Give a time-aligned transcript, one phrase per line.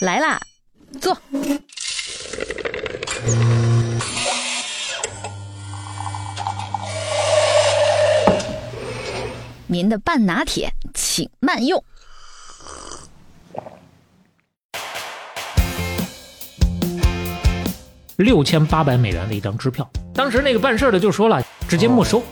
[0.00, 0.40] 来啦，
[1.00, 1.16] 坐。
[9.66, 11.82] 您的半拿铁，请慢用。
[18.16, 22.22] 六千八百美元的一张支票，当时那个办事的就说了，直接没收，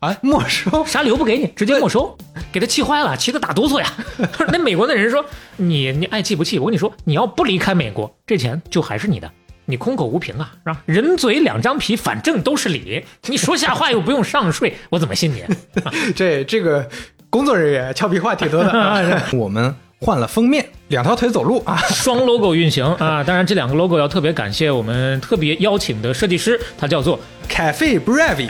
[0.00, 2.16] 哎，没收，啥理由不给你，直接没收，
[2.52, 3.92] 给他气坏了，气得打哆嗦呀。
[4.52, 5.24] 那美国的人说，
[5.56, 6.58] 你你爱气不气？
[6.60, 9.28] 我跟你说，你要不离开美国，这钱就还是你的，
[9.64, 10.80] 你空口无凭啊，是吧？
[10.86, 15.44] 人嘴两张皮，反正都是理，你说瞎话又不用上税， 我怎么信你？
[16.14, 16.88] 这这个
[17.28, 19.02] 工作人员俏皮话挺多的啊。
[19.32, 21.76] 我们换了封面，两条腿走路啊。
[21.88, 28.48] 双 logo 运行啊，当然这两个 logo 要特别感谢我们特别邀请的设计师，他叫做 Cafe Bravi，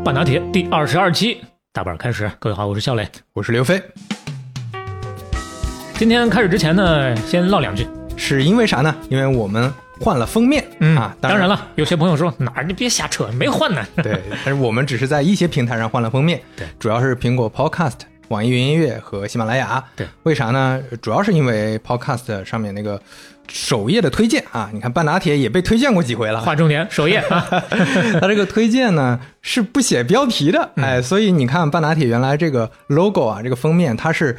[0.04, 1.40] 半拿铁第二十二期
[1.72, 2.28] 大板开始。
[2.40, 3.08] 各位好，我是肖磊。
[3.32, 3.80] 我是刘飞，
[5.94, 7.86] 今天开始之前呢，先唠两句。
[8.16, 8.92] 是因为啥呢？
[9.08, 10.64] 因为我们换了封面、
[10.96, 13.84] 啊，当然了，有些朋友说哪儿你别瞎扯，没换呢。
[14.02, 17.94] 对，但是我们只是在一些平台上换了封面，对主要是苹果 Podcast、
[18.28, 19.82] 网易云音乐和喜马拉雅。
[19.96, 20.80] 对，为啥呢？
[21.02, 23.00] 主要是因为 Podcast 上面那个
[23.48, 27.46] 首页的推荐啊，你看半拿铁也被推荐过几回了，划重点，首页啊，
[28.20, 34.36] 它这个推荐呢是不写标题的，嗯哎，所以你看半拿铁原来这个 logo 啊，这个封面它是。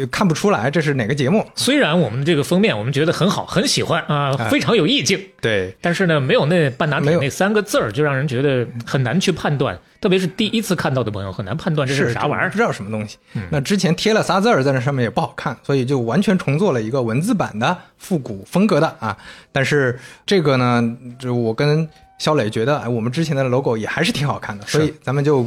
[0.00, 12.56] 呃，看不出来这是哪个节目，虽然我们这个封面我们觉得很好，很喜欢啊，非常有意境，对，但是呢，没有那半拿没有铁那三个字儿，就让人觉得很难去判断，特别是第一次看到的朋友很难判断这是啥玩意儿不。
[12.56, 13.18] 知道什么东西。
[13.50, 19.16] 那之前贴了仨字儿在那上面也不好看，所以就完全重做了一个文字版的复古风格的啊。
[19.52, 20.82] 但是这个呢，
[21.18, 25.46] 就我跟肖磊觉得，哎，我们之前的 logo 也还是挺好看的，所以咱们就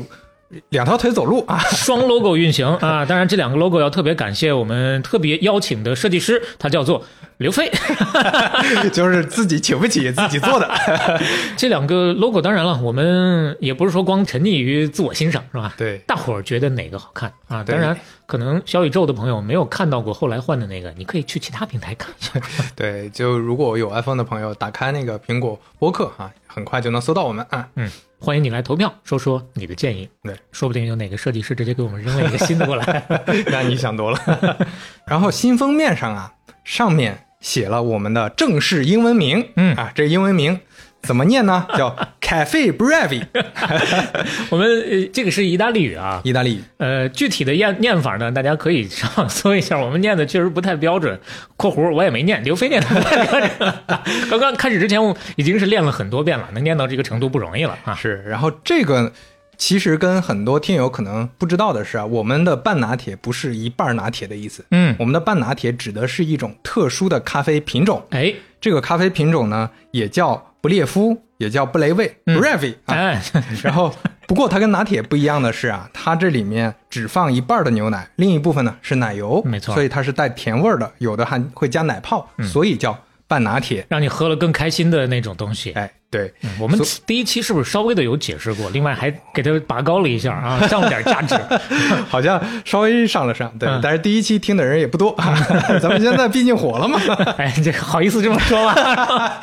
[0.69, 1.59] 两条腿走路啊。
[1.71, 7.03] 双 logo 运行啊，当然这两个 logo 要特别感谢我们特别邀请的设计师，他叫做
[7.37, 7.71] 刘飞。
[8.91, 10.69] 就是自己请不起自己做的。
[11.57, 15.73] 这两个 logo 当然了，我们也不是说光沉溺于自我欣赏，是吧？
[15.77, 17.63] 对大伙儿觉得哪个好看啊？
[17.63, 22.41] 当然，可能小宇宙的朋友没有看到过后来换的那个，你可以去其他平台看一下。
[22.75, 27.67] 对，就如果有 iPhone 的朋友，打开那个苹果播客啊，很快就能搜到我们啊。
[27.75, 27.89] 嗯，
[28.19, 30.09] 欢迎你来投票，说说你的建议。
[30.23, 33.05] 对，说不定有哪个设计师直接给我们扔了一个新的过来。
[33.47, 34.57] 那你想多了。
[35.05, 36.33] 然后新封面上啊，
[36.63, 40.59] 上面写了我们的正式英文名，嗯啊，这英文名
[41.01, 41.65] 怎么念呢？
[41.77, 43.23] 叫 Cafe Bravi，
[44.51, 46.21] 我们呃，这个是意大利语啊。
[46.23, 46.61] 意大利语。
[46.77, 51.17] 呃，具体的念念法呢，大家可以上网搜一下，我们念的确实不太标准。
[51.55, 53.73] （括弧我也没念，刘飞念的不太标准。
[54.29, 57.95] 刚刚开始之前，我已经是练了很多遍了，能念到这个程度不容易了啊。
[57.95, 59.11] 是，然后这个
[59.57, 68.05] 其实跟很多听友可能不知道的是啊，我们的半拿铁不是一半拿铁的意思，嗯，我们的半拿铁指的是一种特殊的咖啡品种。
[68.11, 68.33] 哎。
[68.59, 72.39] 这个咖啡品种呢，也叫不列夫，也叫布雷味嗯。
[72.41, 72.95] （Bravi） 啊。
[72.95, 73.21] 哎，
[73.61, 73.93] 然后，
[74.27, 79.75] 不过它跟拿铁不一样的是啊，它这里面只放一半的牛奶，另一部分呢是奶油，没错。
[79.75, 83.85] 所以它是带甜味儿的，有的还会加奶泡，所以叫半拿铁。
[83.89, 85.71] 让你喝了更开心的那种东西。
[85.71, 88.69] 哎，对，嗯我们第一期是不是稍微的有解释过？
[88.71, 91.35] 另外还给它拔高了一下啊， 上了点价值。
[92.09, 95.15] 好像稍微上了上，对，嗯但是第一期听的人也不多，
[95.81, 96.99] 咱们现在毕竟火了嘛。
[97.37, 99.33] 哎，这个好意思这么说吗？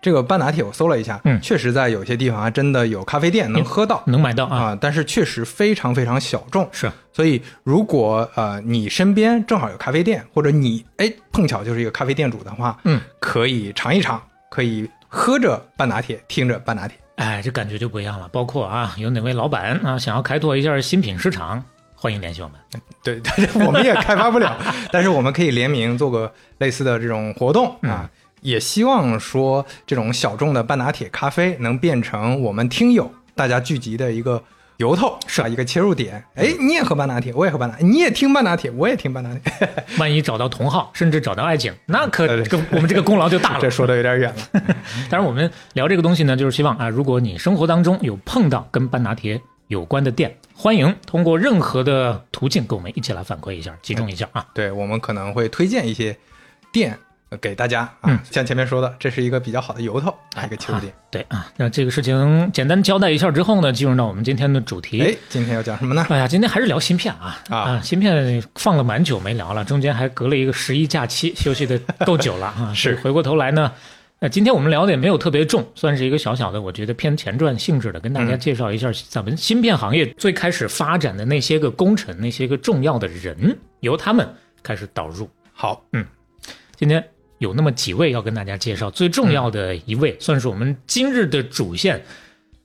[0.00, 4.02] 这个半拿铁我搜了一下，嗯确实在有些地方还真的有咖啡店能喝到。
[4.06, 4.56] 能买到啊？
[4.58, 16.96] 啊，但是确实非常非常小众，是，所以如果呃你身边正好有咖啡店，或者你哎碰巧就是一个咖啡店主的话，嗯，可以尝一尝，可以喝着半拿铁，听着半拿铁。
[17.16, 18.28] 哎，这感觉就不一样了。
[18.28, 21.60] 包括啊，有哪位老板啊想要开拓一下新品市场，
[21.96, 22.56] 欢迎联系我们。
[23.02, 24.56] 对，但是我们也开发不了，
[24.92, 28.08] 但是我们可以联名做个类似的这种活动嗯啊。
[28.40, 34.42] 也希望说这种小众的半拿铁咖啡能变成我们听友大家聚集的一个
[34.78, 35.48] 由头，是吧？
[35.48, 36.24] 一个切入点。
[36.36, 39.68] 哎，你也喝半拿铁，我也喝半拿，你也听半拿铁，我也听半拿铁。
[39.98, 42.24] 万一找到同好，甚至找到爱情，那可
[42.70, 43.68] 我们这个功劳就大了这。
[43.68, 44.62] 说的有点远了。
[45.10, 54.46] 当然，我们聊这个东西呢，就是希望啊，如果你生活当中有碰到跟半拿铁有关的店，欢迎通过任何的途径跟我们一起来反馈一下，集中一下啊。
[54.54, 56.16] 对我们可能会推荐一些
[56.72, 57.07] 店呃
[57.40, 60.14] 给大家啊，嗯像前面说的，这是一个比较好的由头，
[60.44, 60.92] 一个切入点。
[61.10, 65.00] 对啊，那这个事情简单交代一下之后呢，进入到我们今天的主题。
[65.02, 66.06] 哎，今天要讲什么呢？
[66.08, 72.72] 哎呀，今天还是聊芯片啊啊芯片放了蛮久没聊了，中间还隔了一个十一假期，休息的够久了 啊。
[72.74, 73.72] 是回过头来呢，
[74.20, 84.26] 呃，今天我们聊的也没有特别重，算是一个小小的，我觉得偏前传性质的，跟大家介绍一下咱们芯片行业最开始发展的那些个工程、那些个重要的人，由他们
[84.62, 85.28] 开始导入。
[85.52, 86.06] 好，嗯
[86.76, 87.04] 今天
[87.38, 92.04] 有那么几位要跟大家介绍，最重要的一位、算是我们今日的主线，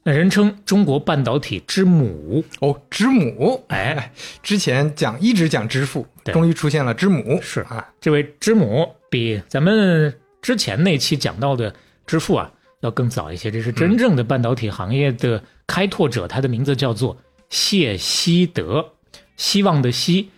[0.03, 2.43] 那人称中国半导体之母。
[2.59, 4.11] 哦，之母，哎，
[4.41, 11.73] 之前讲一直讲之父，对终于出现了之母，是啊，这位之母比咱们之前那期讲到的
[12.05, 17.15] 之父啊要更早一些，这是真正的半导体行业的开拓者，他的名字叫做
[17.49, 18.93] 谢希德，
[19.37, 20.29] 希望的希，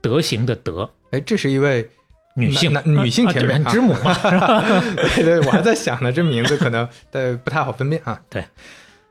[0.00, 1.88] 德行的德，哎，这是一位
[2.34, 4.64] 女性男男女性啊前辈啊之母嘛，是吧？
[5.14, 8.20] 对对，我还在想呢，这名字可能呃不太好分辨啊。
[8.30, 8.44] 对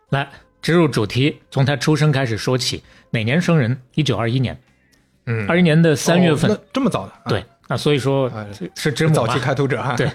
[0.10, 0.28] 来
[0.62, 2.84] 植入主题，从他出生开始说起。
[3.12, 3.82] 哪年生人？
[3.94, 4.58] 一九二一年，
[5.26, 6.50] 嗯，二一年的三月份。
[6.50, 8.46] 哦这么早的，啊对，那所以说啊
[8.76, 9.40] 是之母嘛早期。
[9.40, 9.96] 开拓者哈。
[9.96, 10.10] 对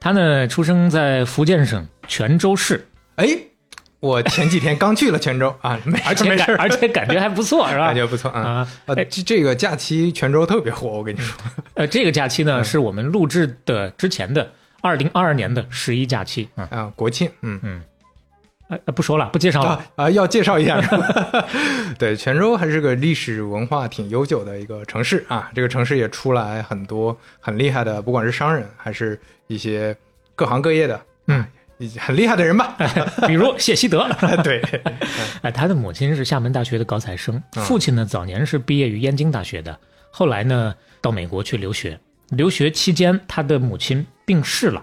[0.00, 3.28] 他呢，出生在福建省泉州市，哎，
[4.02, 6.28] 我前几天刚去了泉州啊，没而且
[6.58, 7.94] 而且感觉还不错，是吧感？
[7.94, 8.40] 觉不错啊。
[8.40, 8.48] 啊，
[8.86, 11.40] 啊，哎这这个假期泉州特别火，我跟你说。
[11.74, 14.50] 呃，这个假期嗯呢，是我们录制的之前的
[14.80, 16.66] 二零二二年的十一假期啊。
[16.72, 17.80] 啊，国庆，嗯嗯，
[18.68, 19.68] 呃不说了，不介绍了。
[19.70, 21.46] 啊啊，要介绍一下是吧？
[21.96, 25.48] 对，泉州还是个历史文化挺悠久的一个城市啊。
[25.54, 29.16] 这个城市也出来很多很厉害的，不管是商人还是
[29.46, 29.96] 一些
[30.34, 31.00] 各行各业的，嗯，
[31.98, 32.76] 很厉害的人吧？
[33.26, 34.08] 比如谢希德，
[34.44, 34.60] 对，
[35.42, 39.78] 哎，他的母亲是厦门大学的高材生，嗯父亲呢早年是毕业于燕京大学的，
[40.10, 41.98] 后来呢到美国去留学。
[42.30, 44.82] 留学期间，他的母亲病逝了，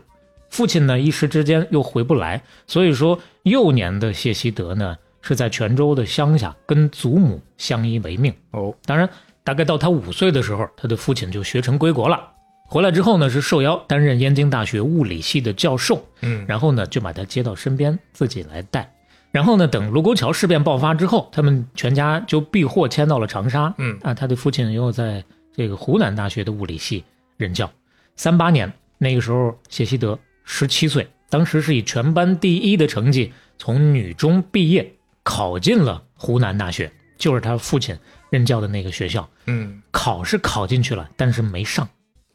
[0.50, 8.32] 父亲呢一时之间又回不来，所以说幼年的谢希德呢是在泉州的乡下跟祖母相依为命。
[8.52, 9.10] 哦，当然，
[9.44, 12.22] 大概到他五岁的时候，他的父亲就学成归国了。
[12.70, 18.94] 回来之后呢，是受邀担任燕京大学物理系的教授，嗯，然后呢就把他接到身边，自己来带。
[19.32, 23.74] 然后呢，等卢沟桥事变爆发之后，他们全家就避祸迁到了长沙。
[23.80, 25.24] 嗯啊，他的父亲又在
[25.56, 27.04] 这个湖南大学的物理系
[27.38, 27.70] 任教。
[28.16, 34.94] 三八年那个时候，谢希德十七岁，当时是以全班第一的成绩从女中毕业，
[35.24, 37.98] 考进了湖南大学，就是他父亲
[38.30, 39.28] 任教的那个学校。
[39.48, 41.90] 嗯，考是考进去了，但是没上，哦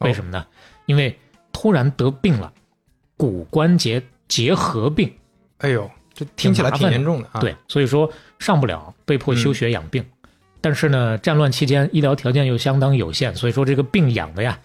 [0.04, 0.46] 为什么呢？
[0.86, 1.18] 因为
[1.52, 2.52] 突然得病了，
[3.16, 5.12] 骨关节结核病，
[5.58, 10.04] 哎呦，这听起来挺严重的啊。，对，所以说上不了，被迫休学养病。
[10.60, 14.58] 但是呢，战乱期间医疗条件又相当有限，所以说这个病养的呀，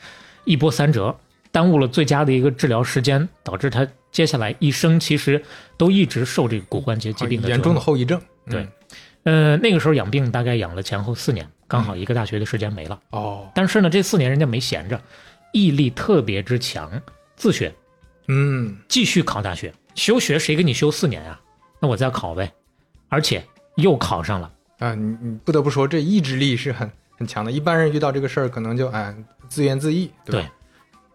[0.45, 1.15] 一波三折，
[1.51, 5.44] 耽误了最佳的一个治疗时间，导致他接下来一生其实
[5.77, 7.80] 都一直受这个骨关节疾病的严重的。
[7.81, 8.19] 后遗症。
[8.50, 8.65] 对
[9.24, 13.00] 嗯，呃，那个时候养病大概养了前后四年，刚好一个大学的时间没了。
[13.09, 15.00] 哦，但是呢，这四年人家没闲着，
[15.51, 16.91] 毅力特别之强，
[17.35, 17.73] 自学
[18.27, 19.73] 嗯，继续考大学。
[19.95, 21.39] 休学谁给你休四年呀、
[21.81, 22.51] 那我再考呗，
[23.09, 23.43] 而且
[23.75, 24.51] 又考上了。
[24.77, 27.51] 啊，你你不得不说，这意志力是很很强的。
[27.51, 29.13] 一般人遇到这个事儿，可能就哎
[29.49, 30.49] 自怨自艾，对吧？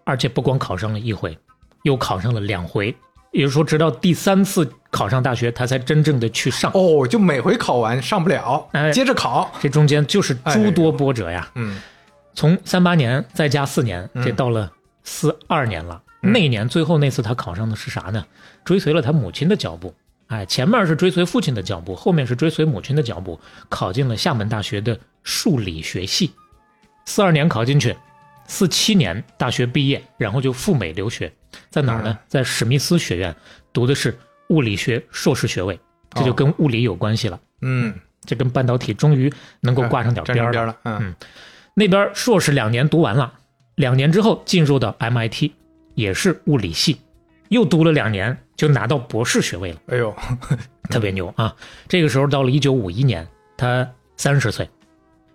[0.05, 1.39] 而且不光考上了一回，
[1.85, 2.95] 又考上了两回，
[3.33, 6.71] 也就是说，直到第三次考上大学，他才真正的去上。
[6.75, 9.51] 哦，就每回考完上不了，哎接着考。
[9.61, 11.81] 这中间就是诸多波折呀，嗯
[12.35, 14.73] 从三八年再加四年，嗯这到了
[15.03, 16.03] 四二年了。
[16.23, 18.27] 嗯那年最后那次他考上的是啥呢？
[18.65, 19.95] 追随了他母亲的脚步。
[20.29, 23.39] 哎，前面是追随父亲的脚步，后面是追随母亲的脚步，
[23.69, 26.33] 考进了厦门大学的数理学系。
[27.05, 27.95] 四二年考进去，
[28.47, 31.31] 四七年大学毕业，然后就赴美留学，
[31.69, 32.19] 在哪儿呢？
[32.27, 33.37] 在史密斯学院
[33.71, 35.79] 读的是物理学硕士学位，
[36.15, 37.39] 这就跟物理有关系了。
[37.61, 40.75] 嗯，这跟半导体终于能够挂上点边儿了。
[40.85, 41.15] 嗯
[41.75, 43.33] 那边硕士两年读完了，
[43.75, 45.51] 两年之后进入到 MIT，
[45.95, 46.99] 也是物理系，
[47.49, 50.15] 又读了两年就拿到博士学位了，哎呦，
[50.89, 51.55] 特别牛啊！
[51.89, 53.27] 这个时候到了一九五一年，
[53.57, 54.69] 他三十岁。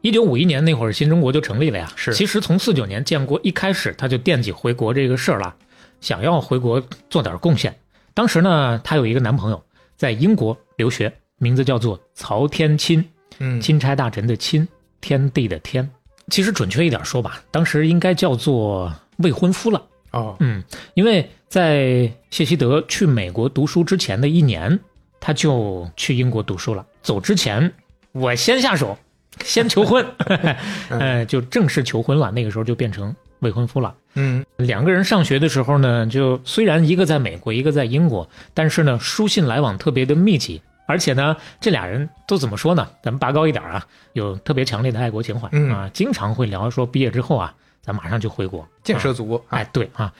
[0.01, 1.91] 一九五一年那会儿，新中国就成立了呀。
[1.97, 5.53] 是其实从四九年建国一开始，他就惦记回国这个事儿了，
[5.99, 7.77] 想要回国做点贡献。
[8.13, 9.61] 当时呢，她有一个男朋友
[9.97, 13.03] 在英国留学，名字叫做曹天钦，
[13.39, 14.65] 嗯，钦差大臣的钦，
[15.01, 15.89] 天地的天。
[16.29, 19.81] 其实准确一点说吧，当时应该叫做未婚夫了。
[20.11, 24.79] 哦，嗯，因为在谢希德去美国读书之前的一年，
[25.19, 26.85] 他就去英国读书了。
[27.01, 27.71] 走之前，
[28.11, 28.97] 我先下手，
[29.43, 30.05] 先求婚，
[30.89, 32.31] 呃，就正式求婚了。
[32.31, 33.95] 那个时候就变成未婚夫了。
[34.15, 42.89] 嗯两个人上学的时候呢，就虽然一个在美国，一个在英国，但是呢，书信来往特别的密集，而且呢，这俩人都怎么说呢？
[43.03, 45.69] 咱们拔高一点啊，有特别强烈的爱国情怀、嗯。
[45.69, 50.11] 啊，经常会聊说毕业之后啊，咱马上就回国，建设祖国啊哎，对啊，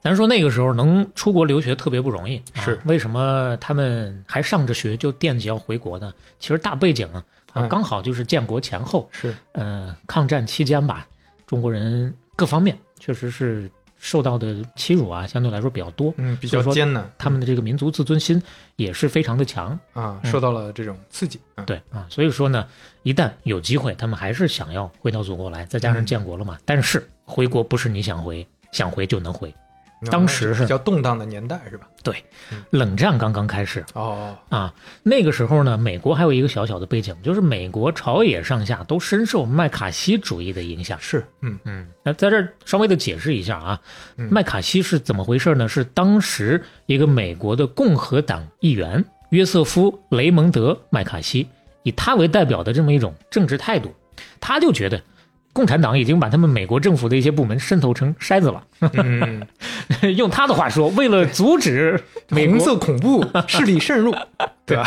[0.00, 2.80] 咱说那个时候能出国留学特别不容易，啊是。
[2.86, 6.10] 为什么他们还上着学就惦记要回国呢？
[6.38, 7.06] 其实大背景
[7.52, 11.06] 啊，刚好就是建国前后，是，呃，抗战期间吧，
[11.46, 16.12] 中国人各方面确实是受到的欺辱啊，相对来说比较多。
[16.16, 18.40] 嗯，比较艰难，他们的这个民族自尊心
[18.76, 21.64] 也是非常的强，啊，嗯受到了这种刺激，嗯。
[21.66, 22.66] 对啊，所以说呢，
[23.02, 26.58] 一旦有机会，他们还是想要回到祖国来，再加上嗯建国了嘛。
[26.64, 29.56] 但是回国不是你想回想回就能回，那
[30.10, 31.88] 当时是比较动荡的年代是吧？
[32.02, 32.14] 对
[32.70, 34.72] 冷战刚刚开始哦，啊，
[35.02, 40.98] 那个时候呢，美国还有一个小小的背景，就是美国朝野上下都深受麦卡锡主义的影响。
[41.00, 43.80] 是，嗯嗯，那在这儿稍微的解释一下啊，
[44.16, 45.68] 嗯麦卡锡是怎么回事呢？
[45.68, 51.48] 是当时一个美国的共和党议员约瑟夫·雷蒙德·麦卡锡，
[51.82, 53.92] 以他为代表的这么一种政治态度，
[54.40, 55.02] 他就觉得
[55.56, 58.62] 共产党已经把他们美国政府的一些部门渗透成筛子了。
[58.92, 59.46] 嗯，
[60.18, 61.98] 用他的话说，为了阻止
[62.28, 64.14] 红色恐怖势力渗入，
[64.66, 64.86] 对吧？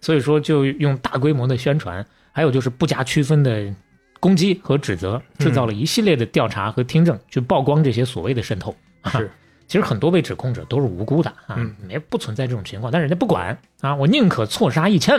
[0.00, 3.72] 所以说就用大规模的宣传，还有就是不加区分的
[4.18, 8.74] 攻击和指责，制造了一系列的调查和听证，去曝光这些所谓的渗透。
[9.04, 9.30] 是，
[9.68, 15.16] 其实很多被指控者都是无辜的啊嗯，没不存在这种情况，但人家不管啊，我宁可错杀一千，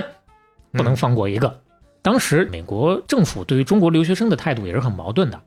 [0.74, 1.62] 不能放过一个。
[2.09, 5.39] 当时美国政府对于中国留学生的态度也是很矛盾的，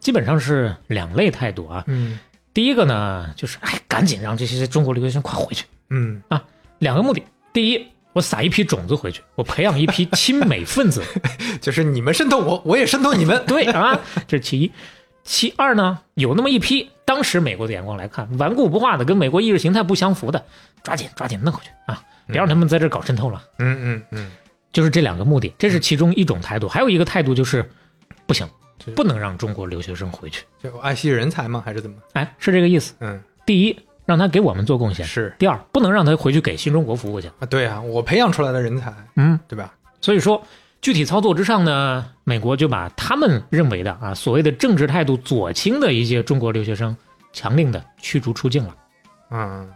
[0.00, 1.84] 基本上是两类态度啊。
[1.88, 2.18] 嗯
[2.54, 5.66] 第一个呢，就是哎，赶紧让这些中国留学生快回去。
[5.90, 6.42] 嗯啊，
[6.78, 11.02] 两个目的，第一，我撒一批种子回去，我培养一批亲美分子，
[11.60, 14.72] 就是你们渗透我，我也渗透你们，对啊，这是其一。
[15.22, 20.42] 其二呢，有那么一批，当时美国的眼光来看，顽固不化的，跟美国意识形态不相符的，
[20.82, 23.42] 抓紧抓紧弄回去啊，别让他们在这搞渗透了。
[23.58, 24.30] 嗯嗯嗯，
[24.76, 26.68] 就是这两个目的，这是其中一种态度。
[26.68, 27.66] 还有一个态度就是，
[28.26, 28.46] 不行，
[28.94, 30.44] 不能让中国留学生回去。
[30.62, 31.62] 就爱惜人才吗？
[31.64, 31.96] 还是怎么？
[32.12, 32.92] 哎，是这个意思。
[33.00, 37.26] 嗯，第一，让他给我们做贡献；是第二，不能让他回去给新中国服务去。
[37.38, 39.72] 啊，对啊，我培养出来的人才，嗯，对吧？
[40.02, 40.42] 所以说，
[40.82, 46.94] 具体操作之上呢，美国就把他们认为的啊所谓的政治态度左倾的一些中国留学生，
[47.32, 48.76] 强令的驱逐出境了。
[49.30, 49.66] 嗯，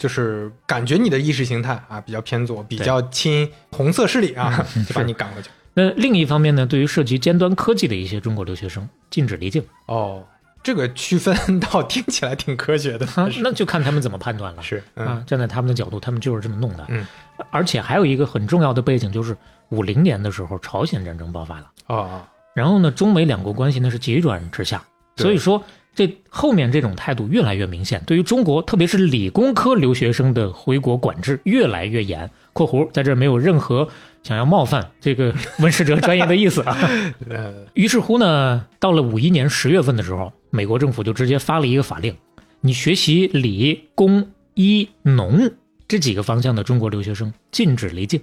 [0.00, 5.50] 就是感觉你的意识形态啊比较偏左，比较亲红色势力啊， 就把你赶过去。
[5.74, 9.62] 那另一方面呢，对于涉及尖端科技的一些中国留学生，禁止离境。
[9.86, 10.24] 哦，
[10.62, 14.62] 这个区分倒听起来挺科学的，啊，那就看他们怎么判断了。
[14.62, 15.06] 是，嗯。
[15.06, 16.86] 啊，站在他们的角度，他们就是这么弄的。
[16.88, 17.06] 嗯，
[17.50, 19.36] 而且还有一个很重要的背景，就是
[19.68, 22.22] 五零年的时候，朝鲜战争爆发了，哦，
[22.54, 24.82] 然后呢，中美两国关系呢是急转直下，
[25.16, 25.62] 所以说
[26.00, 32.30] 这后面这种态度越来越明显，对于中国特别是理工科留学生的回国管制越来越严。
[32.54, 33.86] （括弧在这没有任何
[34.22, 36.74] 想要冒犯这个温世哲专业的意思啊。
[37.28, 42.16] ）呃，于是乎呢，到了五一年十月份的时候，美国政府就直接发了一个法令，
[42.62, 45.50] 你学习理工医农
[45.86, 48.18] 这几个方向的中国留学生禁止离境，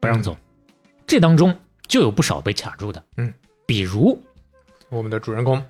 [0.00, 0.34] 不让走。
[1.06, 1.54] 这当中
[1.86, 3.30] 就有不少被卡住的，嗯，
[3.66, 4.18] 比如
[4.88, 5.62] 我们的主人公，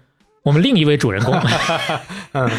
[0.43, 1.35] 我们另一位主人公，
[2.33, 2.51] 嗯。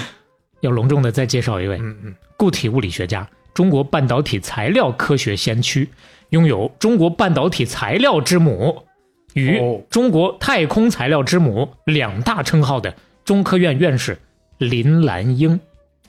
[0.61, 5.89] 要隆重的再介绍一位嗯嗯，固体物理学家，中国半导体材料科学先驱，
[6.29, 8.85] 拥有“中国半导体材料之母”
[9.33, 12.95] 与哦“中国太空材料之母”两大称号的
[13.25, 14.19] 中科院院士
[14.59, 15.59] 林兰英，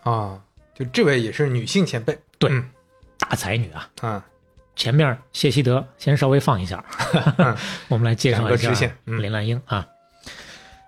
[0.02, 0.38] 啊，
[0.74, 2.62] 就这位也是女性前辈，对嗯。
[3.18, 3.88] 大才女啊。
[4.02, 4.22] 啊，
[4.76, 6.84] 前面谢希德先稍微放一下，
[7.88, 9.86] 我们来介绍一下林兰英啊。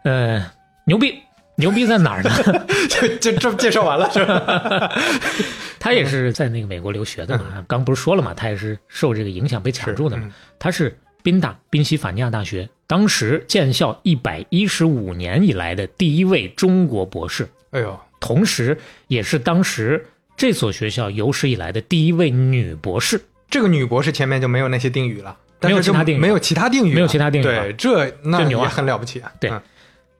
[0.02, 0.44] 呃，
[0.84, 1.18] 牛逼，
[1.56, 2.30] 牛逼在哪儿呢？
[2.88, 4.92] 就就这么介绍完了是吧？
[5.80, 10.22] 他也是在那个美国留学的嘛，刚不是说了嘛，他也是受这个影响被卡住的嘛。
[10.26, 18.76] 嗯他是宾大宾夕法尼亚大学当时建校一百一十五年以来的第一位中国博士，哎呦，同时
[19.08, 20.04] 也是当时
[20.36, 23.20] 这所学校有史以来的第一位女博士。
[23.50, 29.62] 这个女博士前面就没有那些定语了，但是没有其他定语没有其他定语，没有其他定语对，这那这牛啊也很了不起啊，对嗯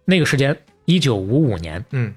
[0.04, 2.14] 那个时间，一九五五年，嗯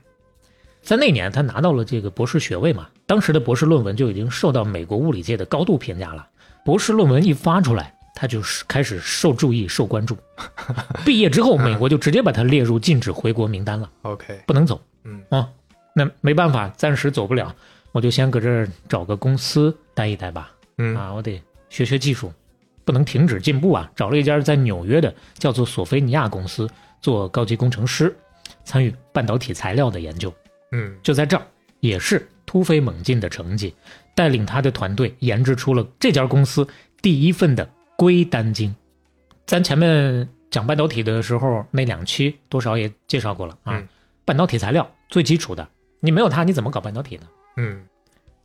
[0.81, 6.25] 在那年他拿到了这个博士学位嘛，当时的博士论文就已经受到美国物理界的高度评价了。
[6.63, 10.17] 博士论文一发出来，他就是开始受注意、受关注。
[11.05, 14.81] 毕业之后，美国就直接把他列入禁止回国名单了，，OK，不能走。
[15.03, 15.49] 嗯啊，
[15.93, 17.53] 那没办法，暂时走不了，
[17.91, 20.51] 我就先搁这儿找个公司待一待吧。
[20.77, 22.31] 嗯啊，我得学学技术，
[22.85, 23.91] 不能停止进步啊！
[23.93, 26.69] 找了一家在纽约的叫做索菲尼亚公司
[27.07, 28.13] 做高级工程师，
[28.65, 30.33] 参与半导体材料的研究。
[30.73, 31.47] 嗯就在这儿，
[31.79, 33.73] 也是突飞猛进的成绩，
[34.13, 36.67] 带领他的团队研制出了这家公司
[37.01, 38.75] 第一份的硅单晶。
[39.45, 43.77] 咱前面讲半导体的时候，那两期多少也介绍过了啊。
[43.77, 43.87] 嗯
[44.25, 45.65] 半导体材料最基础的
[46.01, 47.23] 你没有它，你怎么搞半导体呢？
[47.55, 47.85] 嗯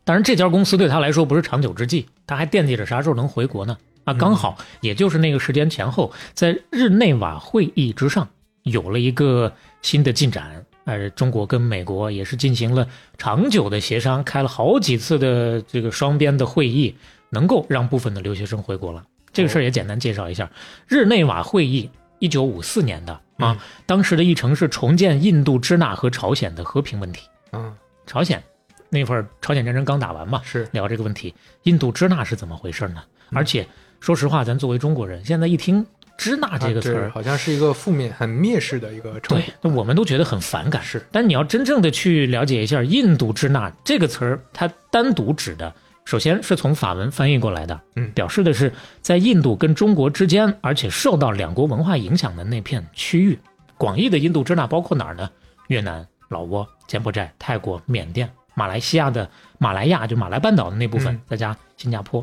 [0.05, 3.77] 当然，这家公司对他来说不是长久之计，他还惦记着啥时候能回国呢？
[4.05, 8.29] 啊，刚好也就是那个时间前后，在日内瓦会议之上
[8.63, 9.53] 有了一个
[9.83, 10.65] 新的进展。
[10.85, 12.85] 呃，中国跟美国也是进行了
[13.17, 16.93] 长久的协商，开了好几次的这个双边的会议，
[17.31, 19.05] 能够让部分的留学生回国了。
[19.33, 20.51] 这个事儿也简单介绍一下，
[20.89, 21.89] 日内瓦会议，
[22.19, 27.29] 一九五四年的啊，当时的议程是重建印度支那和朝鲜的和平问题。
[27.53, 27.73] 嗯，
[28.05, 28.43] 朝鲜
[28.89, 33.05] 那会儿朝鲜战争刚打完嘛，是聊这个问题，印度支那是怎么回事呢？
[33.31, 33.65] 而且
[34.01, 35.87] 说实话，咱作为中国人，现在一听
[36.23, 40.83] 支那这个词儿，啊好像是一个负面、很蔑视的一个称对呼。，那我们都觉得很反感。
[40.83, 45.75] 是，但你要真正的去了解一下“印度支那”这个词儿，它单独指的，
[46.05, 53.39] 首先是从法文翻译过来的，嗯表示的是在印度跟中国之间，而且受到两国文化影响的那片区域。
[53.77, 55.29] 广义的印度支那包括哪儿呢？
[55.67, 62.21] 越南、老挝、柬埔寨、泰国、缅甸、马来西亚的马来亚，就马来半岛的那部分，嗯再加新加坡。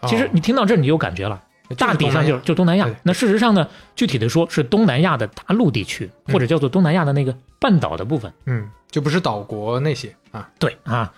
[0.00, 1.40] 哦其实你听到这儿，你就有感觉了。
[1.76, 2.88] 大体上就是就东南亚。
[3.02, 8.32] 那事实上呢，具体的说是东南亚的大陆地区，或者叫做东南亚的那个半岛的部分。
[8.46, 10.50] 嗯，就不是岛国那些啊。
[10.58, 11.12] 对啊，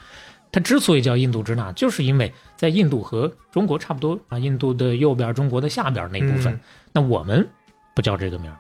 [0.53, 6.53] 它之所以叫印度支那，就是因为在印度和中国差不多啊，印度的右边，中国的下边那部分。
[6.55, 6.61] 嗯
[6.97, 7.45] 那我们
[7.93, 8.57] 不叫这个名儿，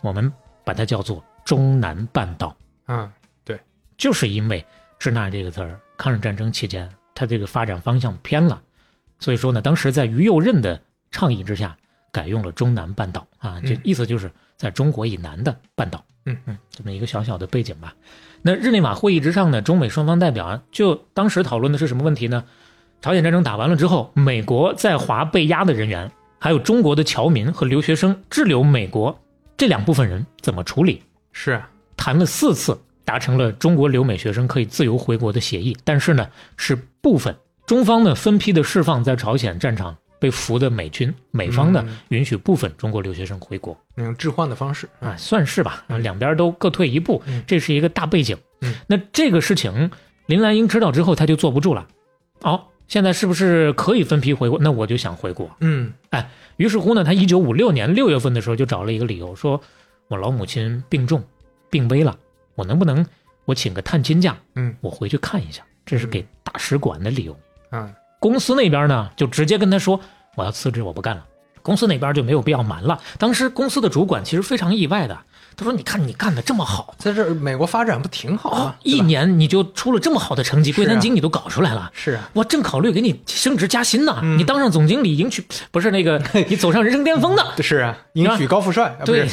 [0.00, 3.10] 我们把它叫做中南半岛，嗯
[3.44, 3.58] 对
[3.96, 4.64] 就是因为
[4.96, 8.62] 支那这个词儿，抗日战争期间它这个发展方向偏了，
[9.18, 11.76] 所以说呢，当时在于右任的倡议之下，
[12.12, 16.04] 改用了中南半岛啊，这嗯意思就是在中国以南的半岛。
[16.26, 17.94] 嗯嗯，这么一个小小的背景吧。
[18.42, 22.44] 那日内瓦会议之上呢，中美双方代表啊，就当时讨论的是什么问题呢？
[23.00, 29.18] 朝鲜战争打完了之后，美国在华被押的人员，还有中国的侨民和留学生滞留美国
[29.56, 31.02] 这两部分人怎么处理？
[31.32, 37.34] 是啊，谈了四次，达成了中国留美学生可以自由回国的协议，但是呢，是部分
[37.66, 43.76] 中方呢分批的释放在朝鲜战场被俘的美军，美方呢嗯允许部分中国留学生回国。
[43.94, 48.36] 那种置换的方式啊，算是吧，啊，两边都各退一步嗯，这是一个大背景。
[48.60, 49.90] 嗯，那这个事情
[50.26, 51.86] 林兰英知道之后，他就坐不住了。
[52.42, 54.58] 哦，现在是不是可以分批回国？
[54.60, 55.50] 那我就想回国。
[55.60, 59.60] 嗯哎于是乎呢，他一九五六年六月份的时候就找了一个理由，说
[60.08, 61.22] 我老母亲病重，
[61.70, 62.16] 病危了，
[62.56, 63.06] 我能不能
[63.44, 65.62] 我请个探亲假，嗯我回去看一下？
[65.86, 67.38] 这是给大使馆的理由。
[67.70, 67.90] 啊
[68.20, 70.00] 公司那边呢，就直接跟他说
[70.38, 71.24] 我要辞职，我不干了。
[71.60, 72.98] 公司那边就没有必要瞒了。
[73.18, 75.18] 当时公司的主管其实非常意外的，
[75.54, 81.90] 他说：“你看你干的这么好，在这美国发展不挺好哦啊？，一年你就出了这么好的成绩，是啊柜台经理都搞出来了。
[81.92, 87.62] 是啊，我正考虑给你升职加薪呢，嗯你当上总经理，迎娶不是那个 你走上人生巅峰的。
[87.62, 89.28] 是啊，迎娶高富帅，啊不 对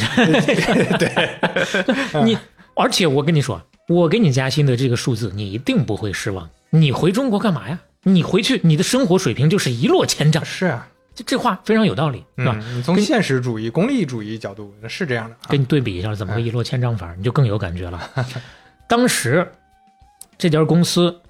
[2.26, 2.38] 你，
[2.74, 6.50] 而且我跟你说，我给你加薪的这个数字，你一定不会失望。
[6.72, 7.80] 你回中国干嘛呀？
[8.04, 10.44] 你回去，你的生活水平就是一落千丈。
[10.44, 12.56] 是啊，这这话非常有道理，是吧？
[12.60, 15.48] 嗯，你从现实主义、功利主义角度是这样的啊。
[15.48, 18.12] 跟你对比一下，怎么个一落千丈法，你就更有感觉了。
[18.88, 19.50] 当时
[20.38, 21.22] 这家公司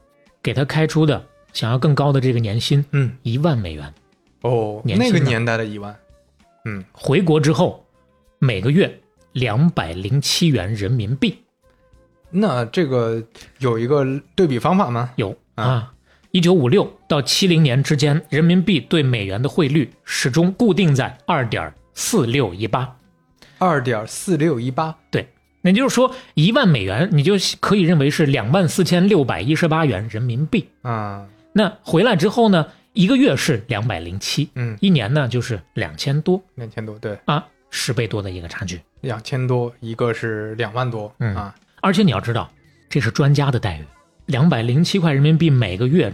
[0.41, 3.93] 给他开出的想要更高的这个年薪嗯，一万美元，
[4.41, 5.95] 哦，年那个年代的一万，
[6.65, 7.85] 嗯，回国之后
[8.39, 8.99] 每个月
[9.33, 11.37] 两百零七元人民币。
[12.31, 13.23] 那这个
[13.59, 14.03] 有一个
[14.35, 15.11] 对比方法吗？
[15.15, 15.93] 有啊啊。
[16.35, 22.93] 一九五六到七零年之间，人民币对美元的汇率始终固定在二点四六一八。
[23.57, 25.25] 二点四六一八，对
[25.61, 30.67] 那就是说，一万美元你就可以认为是两万四千六百一十八元人民币。
[30.81, 38.81] 啊，那回来之后呢，一个月是两百零七，嗯，一年呢就是两千多两千多，对，啊，十倍多的一个差距。
[38.99, 42.51] 两千多，一个是两万多，嗯啊，而且你要知道，
[42.89, 43.85] 这是专家的待遇，
[44.25, 46.13] 两百零七块人民币每个月，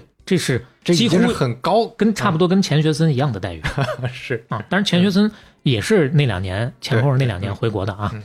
[0.83, 3.61] 这是几乎很高，跟差不多跟钱学森一样的待遇。
[4.11, 5.31] 是，啊，当然钱学森
[5.63, 8.23] 也是那两年前后那两年回国的啊嗯。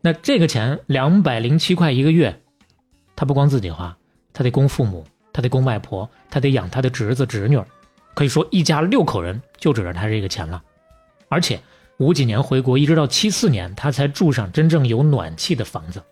[0.00, 2.40] 那这个钱两百零七块一个月，
[3.16, 3.96] 他不光自己花，
[4.32, 7.58] 他得供父母，他得供外婆，他得养他的侄子侄女，
[8.14, 10.62] 可以说一家六口人就指着他这个钱了。
[11.28, 11.58] 而且
[11.96, 16.02] 五几年回国，一直到七四年，他才住上真正有暖气的房子。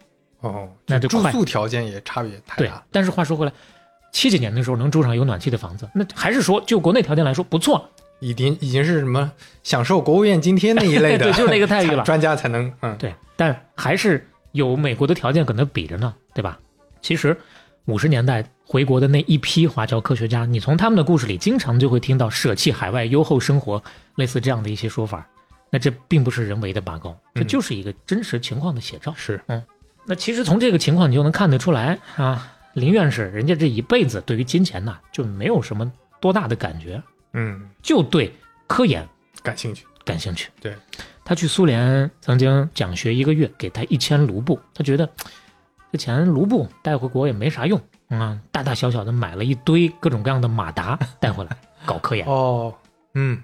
[0.40, 3.52] 哦，那就住宿条件也差别太大对大，，但是话说回来，
[4.12, 7.90] 七几年的时候能住上有暖气的房子，那还是说就国内条件来说不错。
[8.20, 9.32] 已经已经是什么
[9.64, 16.56] 享受国务院津贴那一类的， 对就是那个待遇了 专家才能，嗯，对，但还是有美国的条件跟他比着呢，对吧？
[17.00, 17.36] 其实
[17.86, 23.82] 五十年代回国的那一批华侨科学家，你从他们的故事里经常就会听到舍弃海外优厚生活，
[24.14, 25.26] 类似这样的一些说法。
[25.68, 29.12] 那这并不是人为的拔高，这嗯就是一个真实情况的写照。
[29.16, 29.60] 是，嗯，
[30.06, 38.32] 那其实从这个情况你就能看得出来啊，林院士人家这一辈子对于金钱呐就没有什么多大的感觉，嗯，就对
[38.66, 39.06] 科研
[39.42, 39.86] 感兴趣。
[40.04, 40.50] 感兴趣。
[40.60, 40.74] 对，
[41.24, 45.08] 他去苏联曾经讲学一个月，给他一千卢布，他觉得
[45.92, 51.56] 这钱卢布带回国也没啥用啊，大大小小的买了一堆各种各样的马达带回来
[51.86, 52.26] 搞科研。
[52.28, 52.74] 哦，
[53.14, 53.40] 嗯，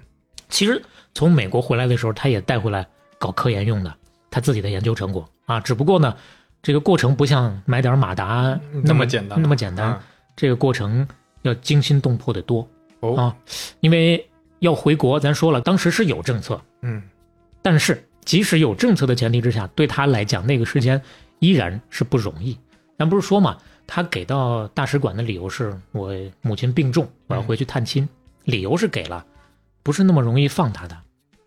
[0.49, 2.85] 其实从美国回来的时候，他也带回来
[3.17, 3.95] 搞科研用的
[4.29, 6.13] 他自己的研究成果啊，只不过呢，
[6.61, 10.03] 这个过程不像买点马达那么简单那么简单，啊
[10.35, 11.07] 这个过程
[11.41, 12.67] 要惊心动魄的多
[12.99, 13.35] 哦，啊，
[13.79, 17.01] 因为要回国，咱说了，当时是有政策，嗯，
[17.61, 21.01] 但是即使有政策的前提之下，对他来讲，那个时间
[21.39, 22.57] 依然是不容易。
[22.97, 28.07] 咱不是说嘛，他给到大使馆的理由是我母亲病重，我要回去探亲，
[28.43, 29.25] 理由是给了，
[29.81, 30.97] 不是那么容易放他的。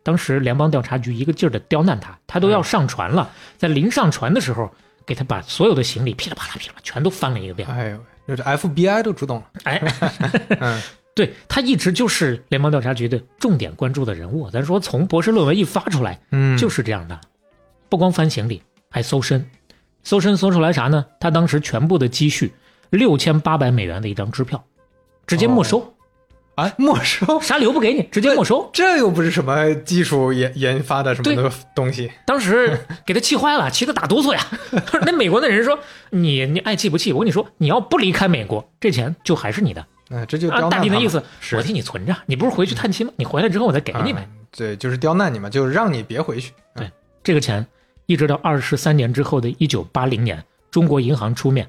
[0.02, 4.72] 当时联邦调查局一个劲儿的刁难他，他都要上船了，在临上船的时候，
[5.06, 7.68] 给他把所有的行李噼里啪啦噼里啪啦全都翻了一个遍。
[7.68, 9.50] 哎呦，就是 FBI 都出动了。
[9.64, 9.82] 哎，
[10.60, 10.80] 嗯，
[11.14, 14.50] 对他一直就是联邦调查局的重点关注的人物。
[14.50, 17.20] 咱说从博士论文一发出来，嗯，就是这样的，
[17.88, 19.44] 不光翻行李，还搜身，
[20.02, 21.04] 搜身搜出来啥呢？
[21.20, 22.52] 他当时全部的积蓄
[22.90, 24.62] 六千八百美元的一张支票，
[25.26, 25.94] 直接没收，
[26.56, 28.68] 哎， 没收，啥理由不给你，直接没收。
[28.72, 32.10] 这又不是什么技术研研发的什么的东西。
[32.26, 34.46] 当时给他气坏了， 气得打哆嗦呀。
[35.06, 35.78] 那美国的人说
[36.10, 37.12] ：“你你爱气不气？
[37.12, 41.22] 我跟你说，你要不离开美国，这钱就还是你的哎，这就啊。”刁难他嘛大体的意思，
[41.56, 43.12] 我替你存着，你不是回去探亲吗？
[43.16, 44.20] 你回来之后我再给你呗。
[44.30, 46.52] 嗯对，就是刁难你嘛，就是让你别回去。
[46.74, 46.90] 对
[47.24, 47.66] 这个钱
[48.04, 51.66] 一直到二十三年之后的一九八零年，中国银行出面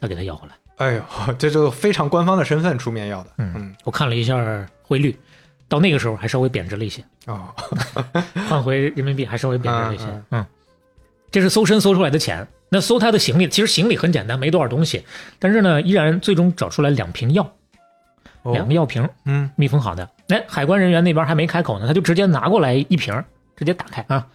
[0.00, 0.54] 再给他要回来。
[0.82, 1.02] 哎呦，
[1.38, 3.30] 这就非常官方的身份出面要的。
[3.38, 5.18] 嗯嗯，我看了一下汇率，
[5.68, 7.48] 到那个时候还稍微贬值了一些，哦，
[8.48, 10.04] 换回人民币还稍微贬值了一些。
[10.04, 10.46] 嗯嗯，
[11.30, 12.46] 这是搜身搜出来的钱。
[12.74, 15.04] 那搜他的行李，其实行李很简单，没多少东西，
[15.38, 17.42] 但是呢，依然最终找出来两瓶药，
[18.44, 20.08] 哦两个药瓶嗯，密封好的。
[20.28, 23.14] 哎，海关人员那边还没开口呢，他就直接拿过来一瓶，
[23.56, 24.26] 直接打开啊。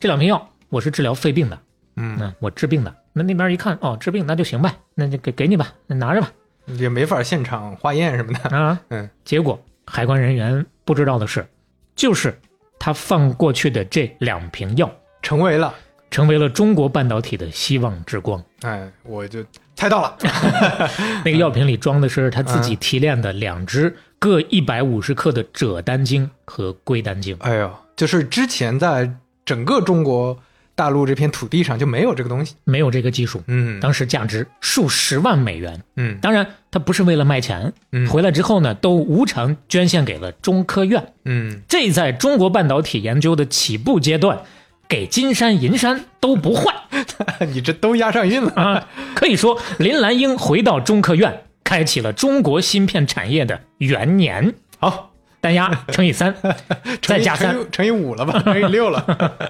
[0.00, 1.58] 这两瓶药我是治疗肺病的，
[1.96, 2.94] 嗯，嗯，我治病的。
[3.18, 6.30] 那那边一看，哦，治病那就行呗，那就给给你吧，那拿着吧。
[6.66, 8.54] 也没法现场化验什么的。
[8.54, 11.46] 啊， 嗯，结果海关人员不知道的是，
[11.94, 12.38] 就是
[12.78, 14.90] 他放过去的这两瓶药，
[15.22, 15.74] 成为了，
[16.10, 18.44] 成为了中国半导体的希望之光。
[18.60, 19.42] 哎，我就
[19.74, 20.14] 猜到了。
[21.24, 27.34] 那个药瓶里装的是他自己提炼的两支各一百五十克的赭丹精和硅丹精。
[27.40, 29.10] 哎呦，就是之前在
[29.46, 30.38] 整个中国
[30.76, 32.54] 大陆这片土地上就没有这个东西。
[32.62, 35.82] 没有这个技术，嗯当时价值数十万美元。
[35.96, 41.14] 嗯当然，他不是为了卖钱，嗯回来之后呢，都无偿捐献给了中科院。
[41.24, 44.38] 嗯，这在中国半导体研究的起步阶段，
[44.86, 46.72] 给金山银山都不坏。
[47.52, 48.52] 你这都押上韵了。
[48.54, 54.54] 啊，可以说林兰英回到中科院，开启了中国芯片产业的元年。
[54.78, 56.34] 好，单压乘以三，
[57.00, 58.42] 再加三乘，以乘以五了吧？
[58.44, 59.02] 乘以六了。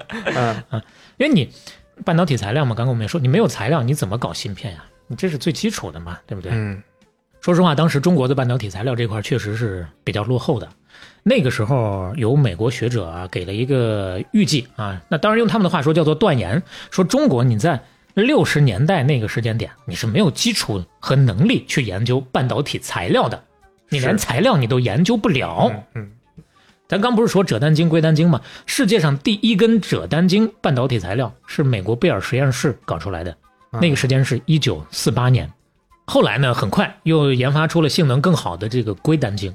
[0.33, 0.81] 嗯
[1.17, 1.49] 因为你
[2.05, 4.85] 半导体材料嘛，刚刚我们也说，你没有材料，你怎么搞芯片呀？
[5.07, 6.51] 你这是最基础的嘛，对不对？
[6.53, 6.81] 嗯
[7.39, 10.67] 说实话，当时中国的半导体材料这块确实是比较落后的。
[11.23, 17.79] 那个时候有美国学者啊给了一个预计啊，那当然用他们的话说叫做断言，说中国你在
[18.15, 23.41] 六十年代那个时间点你是没有基础和能力去研究半导体材料的，
[23.89, 25.71] 你连材料你都研究不了。
[25.71, 26.11] 嗯嗯
[26.87, 28.39] 咱刚不是说锗单晶、硅单晶吗？
[28.65, 33.31] 世界上第一根锗单晶半导体材料是美国贝尔实验室搞出来的，
[33.73, 35.51] 嗯那个时间是一九四八年。
[36.05, 39.53] 后来呢，很快又研发出了性能更好的这个硅单晶。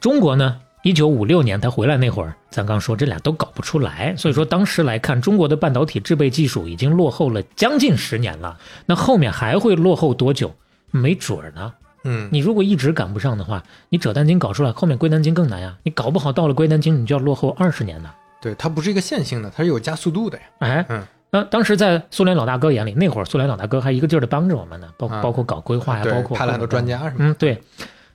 [0.00, 8.58] 中国呢，一九五六年他回来那会儿，咱刚说这俩都搞不出来，所以说当时来看，中国的半导体制备技术已经落后了将近十年了。
[8.86, 10.54] 那后面还会落后多久？
[10.90, 11.74] 没准儿呢。
[12.04, 15.76] 嗯，你如果一直赶不上的话，你扯单晶搞出来，后面硅单晶更难呀。
[15.82, 18.10] 你搞不好到了硅单晶，你就要落后二十年呢。
[18.40, 20.44] 对，它不是一个线性的，它是有加速度的呀。
[20.60, 26.86] 哎，嗯，那当时在苏联老大哥眼里，那会儿苏联老大哥还一个劲儿的帮着我们呢，包啊包括搞规划呀，对包括派了很多专。
[26.86, 27.60] 家什么嗯，对，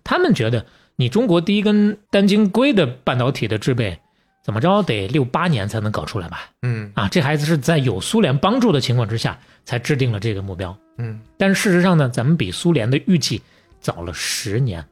[0.03, 3.99] 他们觉得你中国第一根单晶硅的半导体的制备，
[4.43, 6.49] 怎么着得六八年才能搞出来吧？
[6.63, 10.75] 嗯啊，这孩子是在有苏联帮助的情况之下才制定了这个目标。
[10.97, 13.41] 嗯，但是事实上呢，咱们比苏联的预计
[13.85, 14.83] 早了十年。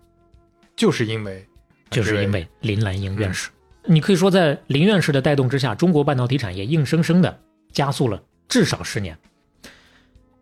[0.76, 1.44] 就是因为
[1.90, 3.50] 就是因为林兰英院士。
[3.86, 7.40] 你可以说，在林院士的带动之下，中国半导体产业硬生生的
[7.72, 9.18] 加速了至少十年。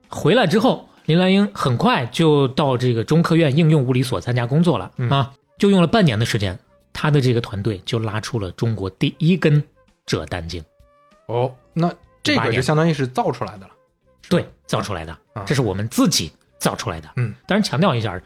[0.10, 6.60] 回来之后，林兰英很快就到这个中科院应用物理所参加工作了、嗯啊，就用了半年的时间，
[6.92, 9.64] 他的这个团队就拉出了中国第一根
[10.06, 10.62] 赭丹腈。
[11.28, 13.72] 哦，那这个就相当于是造出来的了。
[14.28, 17.10] 对，造出来的啊，这是我们自己造出来的。
[17.18, 18.22] 嗯，当然强调一下，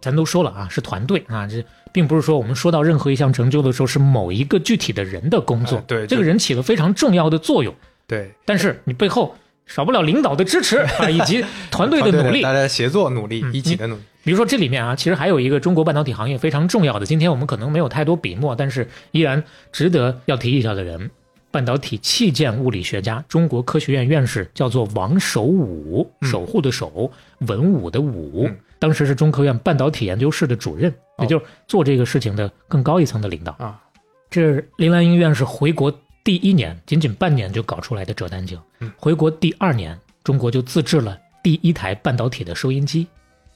[0.00, 7.74] 咱都说了啊，是团队啊，这并不是说我们说到任何一项成就的时候是某一个具体的人的工作，哎对这个人起了非常重要的作用，
[8.06, 9.34] 对，但是你背后
[9.66, 12.52] 少不了领导的支持啊， 以及团队的努力大。
[12.52, 14.02] 家协作努力，嗯一起的努力。
[14.22, 21.10] 比如说这里面啊，其实还有一个中国半导体行业非常重要的，今天我们可能没有太多笔墨，但是依然值得要提一下的人，
[21.56, 27.10] 半导体器件物理学家，中国科学院院士，叫做王守武，嗯守护的守，
[27.46, 33.52] 文武的武，嗯当时是中科院半导体研究室的主任，哦也就是做这个事情的更高一层的领导。
[33.52, 33.80] 啊，
[34.28, 35.90] 这是林兰英院士回国
[36.22, 38.60] 第一年，仅仅半年就搞出来的折单镜。
[38.80, 43.06] 嗯回国第二年，中国就自制了第一台半导体的收音机。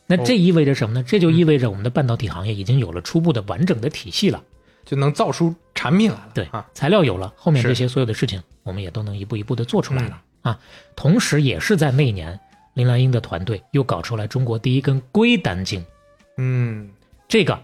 [0.06, 1.04] 那这意味着什么呢？
[1.06, 4.42] 这就意味着我们的半导体行业已经有了初步的完整的体系了。
[4.84, 6.30] 就能造出产品来了。
[6.34, 10.58] 对啊，材料有了，后面这些所有的事情，我们也都能一步一步的做出来了、啊。
[10.96, 12.38] 同时，也是在那一年，
[12.74, 15.84] 林兰英的团队又搞出来中国第一根硅单晶，
[16.36, 16.88] 嗯，
[17.28, 17.58] 这个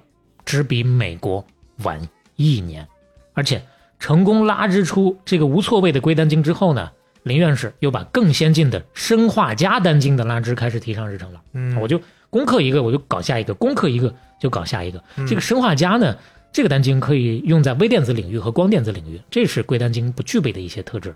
[0.44, 1.44] 只比美国
[1.78, 2.00] 晚
[2.36, 2.86] 一年，
[3.34, 3.62] 而且
[3.98, 6.90] 成功拉制出这个无错位的硅单晶之后呢，
[7.22, 11.40] 林院士又把更先进的生化镓单晶的拉制开始提上日程了。
[11.54, 15.02] 嗯我就攻克一个，我就搞下一个；攻克一个就搞下一个。
[15.16, 16.16] 嗯这个生化镓呢，
[16.52, 21.14] 这个单晶可以用在微电子领域和光电子领域，这是硅单晶不具备的一些特质。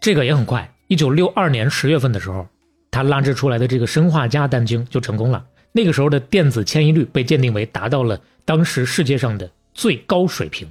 [0.00, 2.46] 这个也很快，一九六二年十月份的时候，
[2.90, 5.44] 他拉制出来的这个砷化镓单晶就成功了。
[5.70, 10.68] 那个时候的电子迁移率被鉴定为达到了当时世界上的最高水平。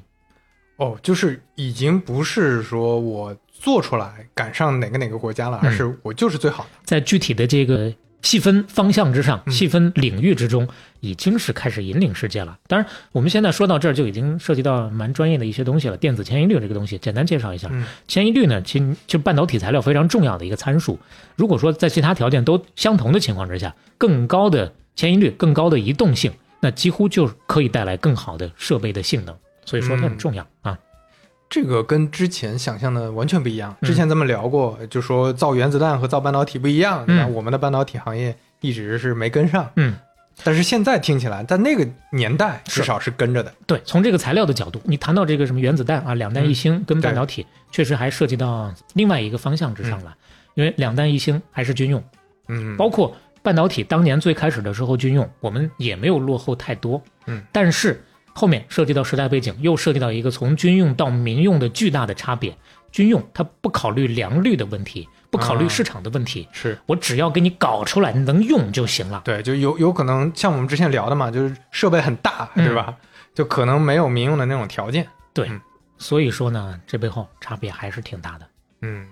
[0.75, 6.69] 哦，就是已经不是说我做出来赶上哪个哪个国家了，嗯而是我就是最好的。
[6.83, 10.67] 在具体的这个细分方向之上、嗯细分领域之中，
[10.99, 12.57] 已经是开始引领世界了。
[12.67, 15.97] 当然，我们现在说到这儿就已经涉及到蛮专业的一些东西了。
[15.97, 17.67] 电子迁移率这个东西，简单介绍一下。
[17.71, 20.99] 嗯迁移率呢，其实就是半导体材料非常重要的一个参数。
[21.35, 29.35] 如果说在其他条件都相同的情况之下，更高的迁移率、更高的移动性，那几乎就可以带来更好的设备的性能。
[29.65, 30.77] 所以说它很重要、啊。
[31.51, 33.75] 这个跟之前想象的完全不一样。
[33.81, 37.25] 嗯之前咱们聊过，就说造原子弹和造半导体不一样，对吧？
[37.25, 39.93] 嗯我们的半导体行业一直是没跟上，嗯，
[40.45, 43.53] 但是现在听起来，在那个年代至少是跟着的。
[43.67, 50.15] 对，从这个材料的角度，你谈到这个什么原子弹啊，两弹一星跟半导体，确实还涉及到另外一个方向之上了。
[50.53, 52.01] 因为两弹一星还是军用，
[52.47, 57.01] 嗯，包括半导体当年最开始的时候军用，我们也没有落后太多。
[57.25, 58.01] 嗯，但是
[58.33, 62.55] 后面涉及到时代背景，又涉及到一个从军用到民用的巨大的差别。
[62.91, 69.21] 军用它不考虑良率的问题，不考虑啊市场的问题，是我只要给你搞出来，能用就行了。
[69.23, 72.93] 对，就有有可能像我们之前聊的嘛，就是设备很大，嗯对吧？
[73.33, 75.07] 就可能没有民用的那种条件。
[75.33, 75.61] 对，嗯
[75.97, 78.47] 所以说呢，这背后差别还是挺大的。
[78.81, 79.07] 嗯，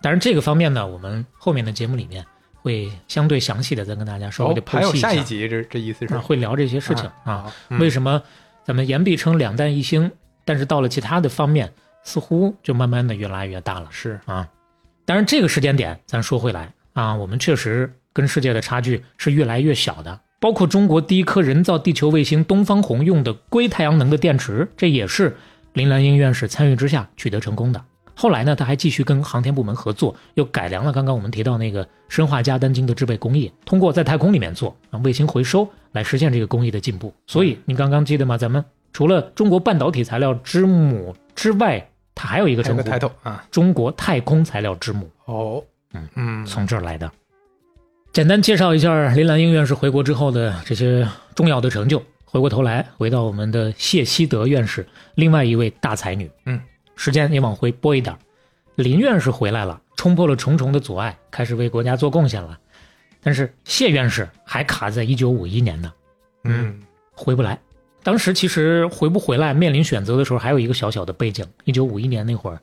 [0.00, 7.52] 当然，这个方面呢，我们后面的节目里面会相对详细的再跟大家稍微的哦，还有剖析下，下一集，这这意思是啊，会聊这些事情啊。
[7.78, 8.20] 为什么
[8.64, 10.10] 咱们言必称两弹一星，
[10.44, 11.72] 但是到了其他的方面，
[12.02, 14.48] 似乎就慢慢的越来越大了是啊。
[15.04, 20.20] 当然，这个时间点，咱说回来啊，我们确实跟世界的差距是越来越小的。
[20.38, 25.36] 包括中国第一颗人造地球卫星东方红用的硅太阳能的电池，这也是
[25.72, 27.84] 林兰英院士参与之下取得成功的。
[28.22, 37.12] 后来呢，他还继续跟航天部门合作，又改良了刚刚我们提到那个砷化镓单晶的制备工艺，通过在太空里面做啊卫星回收来实现这个工艺的进步。
[37.26, 38.38] 所以你刚刚记得吗？
[38.38, 43.44] 咱们除了中国半导体材料之母之外，它还有一个称呼，title 啊。
[43.50, 47.10] 中国太空材料之母，哦，嗯嗯，从这儿来的。
[48.12, 51.04] 简单介绍一下林兰英院士回国之后的这些
[51.34, 52.00] 重要的成就。
[52.24, 56.30] 回过头来，回到我们的谢希德院士，另外一位大才女。
[56.46, 56.58] 嗯，
[57.02, 58.18] 时间也往回拨一点儿，
[58.76, 62.56] 林院士回来了，冲破了重重的阻碍，开始为国家做贡献了。
[63.20, 65.92] 但是谢院士还卡在一九五一年呢，
[66.44, 66.80] 嗯
[67.12, 67.58] 回不来。
[68.04, 72.60] 当时其实回不回来面临选择的时候，还有一个小小的背景：一九五一年那会儿，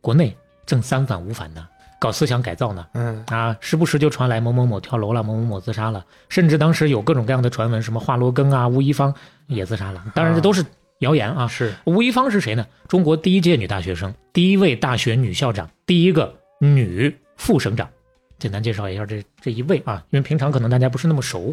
[0.00, 0.36] 国内
[0.66, 1.64] 正三反五反呢，
[2.00, 2.84] 搞思想改造呢。
[2.94, 9.14] 嗯啊，时不时就传来某某某跳楼了，某某某自杀了，甚至当时有各种各样的传闻，什么华罗庚啊、吴一芳
[9.46, 10.04] 也自杀了。
[10.16, 10.64] 当然，这都是
[11.00, 11.46] 谣言啊。
[11.48, 12.66] 是吴一芳是谁呢？
[12.88, 17.88] 中国第一届女大学生，第一位大学女校长，第一个女副省长。
[18.38, 21.52] 简单介绍一下这这一位啊，因为平常可能大家不是那么熟，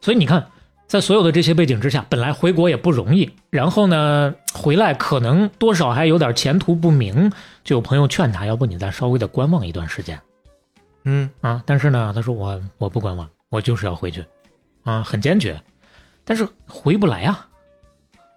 [0.00, 0.46] 所以你看，
[0.86, 7.30] 在所有的这些背景之下，本来回国也不容易，然后呢，回来可能多少还有点前途不明，
[7.62, 10.18] 就有朋友劝他，要不你再稍微的观望一段时间。
[11.04, 14.24] 嗯啊，但是呢，他说我我不观望，我就是要回去，
[14.84, 15.60] 啊，很坚决，
[16.24, 17.46] 但是回不来啊，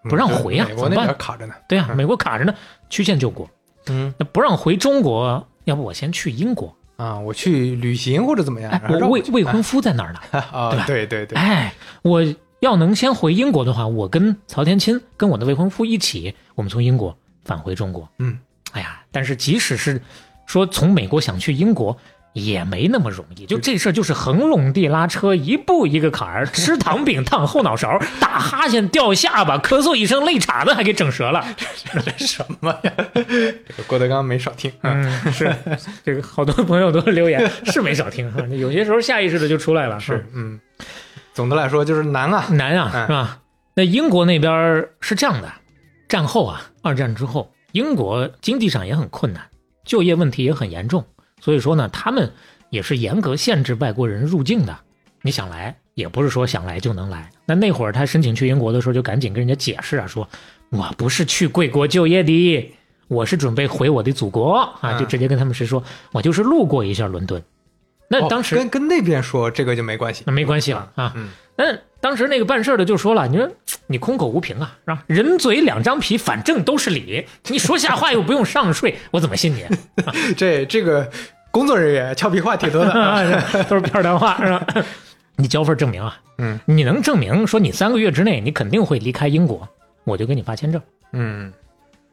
[0.09, 1.53] 不让回呀美国那怎么办边卡着呢。
[1.67, 2.53] 对呀、嗯美国卡着呢，
[2.89, 3.49] 曲线救国，
[3.87, 10.19] 嗯那不让回中国，要不我先去英国啊，我去旅行或者怎么样，我未未婚夫在哪儿呢。
[10.51, 12.21] 啊，对吧对对对，哎，我
[12.59, 18.09] 要能先回英国的话，我跟曹天钦跟我的未婚夫一起，我们从英国返回中国。
[18.19, 18.39] 嗯，
[18.71, 20.01] 哎呀，但是即使是
[20.45, 21.95] 说从美国想去英国。
[22.37, 31.43] 也没那么容易，就这事儿就是横垄地拉车，一步一个坎儿，吃糖饼烫后脑勺，打哈欠掉下巴，咳嗽一声肋叉子还给整折了。
[32.03, 32.91] 这什么呀？
[33.13, 34.69] 这个郭德纲没少听。
[34.81, 35.55] 啊嗯，是
[36.03, 39.99] 这个好多朋友都留言是没少听，有些时候下意识的就出来了。
[39.99, 40.59] 是，嗯，
[41.33, 42.45] 总的来说就是难啊。
[42.51, 43.39] 难啊，嗯是吧？
[43.73, 45.51] 那英国那边儿是这样的，
[46.07, 49.43] 战后啊，二战之后，英国经济上也很困难，
[49.83, 51.05] 就业问题也很严重，
[51.47, 52.29] 所以说呢，他们
[52.69, 54.77] 也是严格限制外国人入境的。
[55.21, 57.29] 你想来，也不是说想来就能来。
[57.45, 60.27] 那那会儿他申请去英国的时候，就赶紧跟人家解释啊，说
[60.71, 62.69] 我不是去贵国就业的，
[63.07, 65.81] 我是准备回我的祖国啊，嗯就直接跟他们是说，
[66.11, 67.41] 我就是路过一下伦敦。
[68.09, 71.13] 那哦当时、跟跟那边说这个就没关系那没关系了啊。
[71.15, 71.29] 嗯
[71.59, 73.49] 那当时那个办事的就说了，你说
[73.87, 75.03] 你空口无凭啊，是吧？
[75.07, 77.25] 人嘴两张皮，反正都是理。
[77.47, 79.65] 你说瞎话又不用上税，我怎么信你？
[80.37, 81.09] 这这个
[81.57, 83.23] 工作人员俏皮话挺多的 啊。
[83.67, 84.65] 都是片儿谈话，是吧？
[85.35, 89.67] 你交份证明啊，嗯你能证明说你三个月之内你肯定会离开英国，
[90.03, 90.81] 我就给你发签证。
[91.13, 91.51] 嗯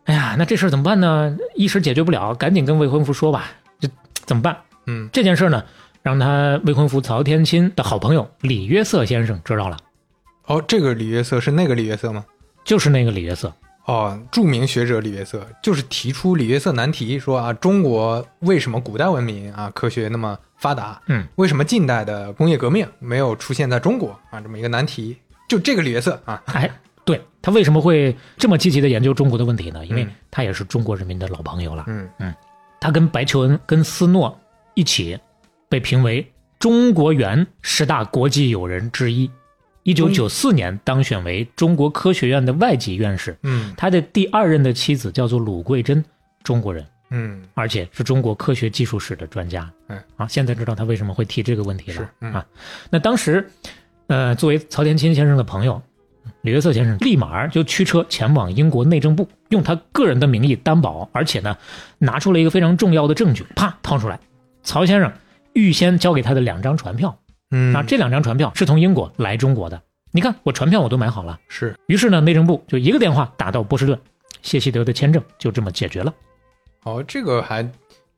[0.05, 1.37] 哎呀，那这事儿怎么办呢？
[1.55, 3.51] 一时解决不了，赶紧跟未婚夫说吧。
[3.81, 3.89] 这
[4.25, 4.57] 怎么办？
[4.87, 5.65] 嗯这件事呢，
[6.03, 9.77] 让他未婚夫曹天钦的好朋友李约瑟先生知道了，
[10.47, 12.25] 哦，这个李约瑟是那个李约瑟吗？
[12.65, 13.53] 就是那个李约瑟。
[13.87, 24.41] 哦，著名学者李约瑟就是提出李约瑟难题，说啊，中国为什么古代文明啊科学那么发达，嗯，为什么近代的工业革命没有出现在中国啊？
[24.41, 25.17] 这么一个难题，
[25.49, 26.71] 就这个李约瑟啊，哎，
[27.05, 29.85] 对他为什么会这么积极的研究中国的问题呢？
[29.85, 31.85] 因为嗯他也是中国人民的老朋友了。
[31.87, 32.09] 嗯
[32.81, 34.39] 他跟白求恩、跟斯诺
[34.75, 35.19] 一起
[35.69, 36.27] 被评为
[36.59, 39.31] 中国元十大国际友人之一。
[39.85, 43.37] 一九九四年当选为中国科学院的外籍院士。
[43.43, 43.73] 嗯。
[43.77, 46.05] 他的第二任的妻子叫做鲁桂珍，
[46.43, 47.43] 中国人，嗯。
[47.55, 49.71] 而且是中国科学技术史的专家。
[49.89, 51.99] 嗯啊，现在知道他为什么会提这个问题了。
[51.99, 52.33] 是嗯。
[52.33, 52.45] 啊。
[52.91, 53.49] 那当时，
[54.09, 55.81] 呃，作为曹天钦先生的朋友，
[56.41, 61.57] 李约瑟先生立马就驱车前往英国内政部，用他个人的名义担保，而且呢，
[61.99, 64.19] 拿出了一个非常重要的证据，啪掏出来，
[64.63, 65.13] 曹先生
[65.53, 67.19] 预先交给他的两张船票
[67.51, 69.81] 嗯啊，这两张船票是从英国来中国的。
[70.13, 71.39] 你看，我船票我都买好了。
[71.49, 73.99] 是于是呢，内政部就一个电话打到波士顿，
[74.43, 76.15] 谢希德的签证就这么解决了。
[76.85, 77.69] 哦，这个还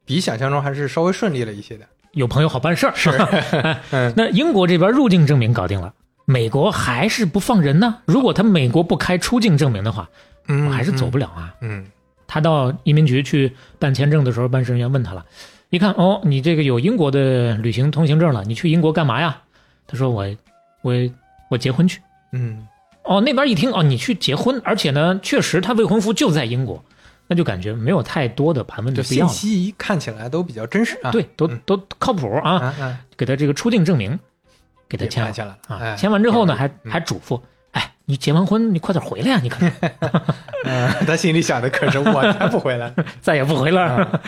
[0.04, 3.10] 比想象中还是稍微顺利了一些的，有朋友好办事儿，是
[4.14, 5.94] 那英国这边入境证明搞定了，
[6.26, 8.02] 美国还是不放人呢。
[8.04, 10.08] 如果他美国不开出境证明的话，
[10.48, 11.54] 嗯我还是走不了啊。
[11.60, 11.86] 嗯
[12.28, 15.24] 他到移民局去办签证的时候，办事人员问他了，
[15.70, 19.42] 一看哦，你这个有英国的旅行通行证了，你去英国干嘛呀？
[19.86, 20.26] 他说我
[20.82, 20.94] 我
[21.50, 22.00] 我结婚去。
[22.32, 22.66] 嗯
[23.02, 26.84] 哦，那边一听哦，你去结婚，而且呢，确实他未婚夫就在英国，
[27.28, 29.28] 那就感觉没有太多的盘问的必要信了。
[29.32, 34.18] 息看起来都比较真实啊，对，都嗯都靠谱啊，啊啊，给他这个出境证明，
[34.88, 35.78] 给他签了办下来了啊。
[35.80, 39.40] 哎签完之后呢，还嗯还嘱咐，哎，你结完婚，你快点回来呀！
[39.40, 39.64] 你可
[40.66, 44.20] 嗯，他心里想的可是我才不回来， 再也不回来了。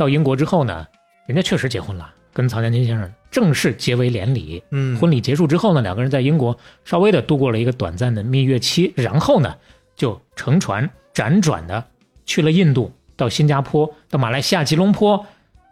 [0.00, 0.86] 到英国之后呢，
[1.26, 4.64] 人家确实结婚了，跟曹建金先生正式结为连理。
[4.70, 9.54] 嗯婚礼结束之后呢，两个人在英国稍微的度过了一个短暂的蜜月期，然后呢，
[9.94, 11.84] 就乘船辗转的
[12.24, 15.22] 去了印度，到新加坡，到马来西亚吉隆坡，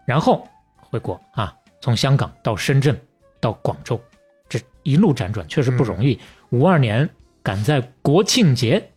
[0.04, 3.00] 然后回国啊，从香港到深圳，
[3.40, 3.98] 到广州，
[4.46, 6.20] 这一路辗转确实不容易。
[6.50, 7.08] 五二年
[7.42, 8.90] 赶在国庆节，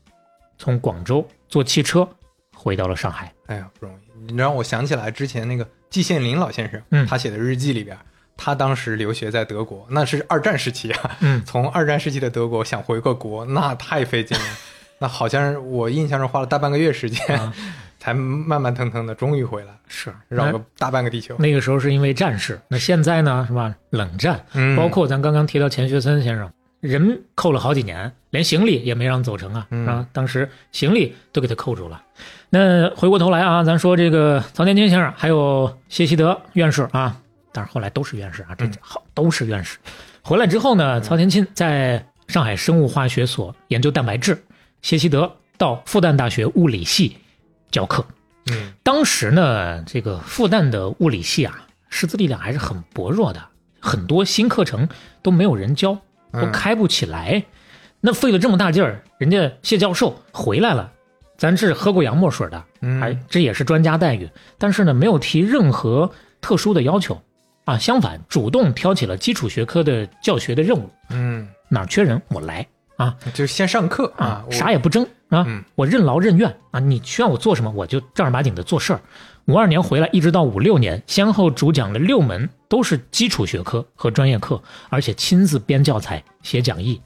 [0.58, 2.06] 从广州坐汽车
[2.54, 3.34] 回到了上海。
[3.46, 4.01] 哎呀，不容易。
[4.32, 7.98] 你让我想起来之前那个季羡林老先生，嗯他写的日记里边，
[8.38, 11.18] 他当时留学在德国，那是二战时期啊。
[11.20, 14.46] 嗯，从二战时期的德国想回个国，那太费劲了。
[15.00, 17.54] 那好像是我印象中花了大半个月时间，啊
[18.00, 21.36] 才慢慢腾腾的终于回来，是绕个大半个地球。
[21.38, 23.76] 那个时候是因为战事，那现在呢是吧？
[23.92, 32.04] 冷战，嗯，包括咱刚刚提到钱学森先生，人扣了好几年，连行李也没让走成啊，嗯啊，当时行李都给他扣住了。
[32.50, 37.16] 那回过头来啊，咱说这个曹天金先生，还有谢希德院士啊，
[37.54, 39.78] 但是后来都是院士啊，这嗯好都是院士。
[40.22, 44.44] 回来之后呢，曹天钦在上海生物化学所研究蛋白质，
[44.82, 47.18] 谢希德到复旦大学物理系
[47.70, 48.04] 教课。
[48.52, 53.40] 嗯当时呢，这个复旦的物理系啊，师资力量还是很薄弱的，
[53.80, 54.90] 很多新课程
[55.22, 55.98] 都没有人教，
[56.34, 56.52] 都嗯。
[56.52, 57.44] 开不起来。
[58.00, 60.92] 那费了这么大劲儿，人家谢教授回来了，
[61.38, 66.12] 咱是喝过洋墨水的，嗯，还这也是专家待遇，但是呢，没有提任何
[66.42, 67.22] 特殊的要求。
[67.66, 72.68] 啊，相反，主动挑起了基础学科的教学的任务，嗯，哪儿缺人我来
[73.02, 79.02] 啊就先上课啊，啥也不争啊，嗯我任劳任怨啊，你需要我做什么，我就正儿八经的做事儿。
[79.46, 87.02] 五二年回来，一直到五六年，先后主讲了六门都是基础学科和专业课，而且亲自编教材、写讲义，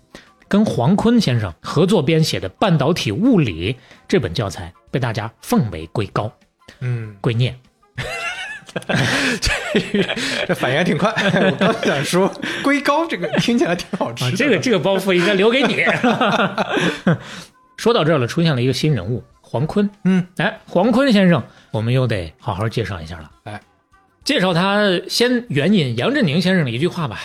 [0.47, 3.73] 跟黄坤先生合作编写的《半导体物理》
[4.07, 6.29] 这本教材被大家奉为圭高、
[6.81, 7.53] 嗯，圭臬。
[10.47, 11.09] 这反应还挺快。
[11.51, 12.31] 我刚想说
[12.63, 15.83] 龟膏这个听起来挺好吃啊，这个这个包袱应该留给你。
[17.77, 19.89] 说到这儿了，出现了一个新人物黄坤。
[20.03, 23.31] 嗯，哎，黄坤先生，我们又得好好介绍一下了。
[23.43, 23.61] 哎，
[24.23, 27.19] 介绍他先援引杨振宁先生的一句话吧。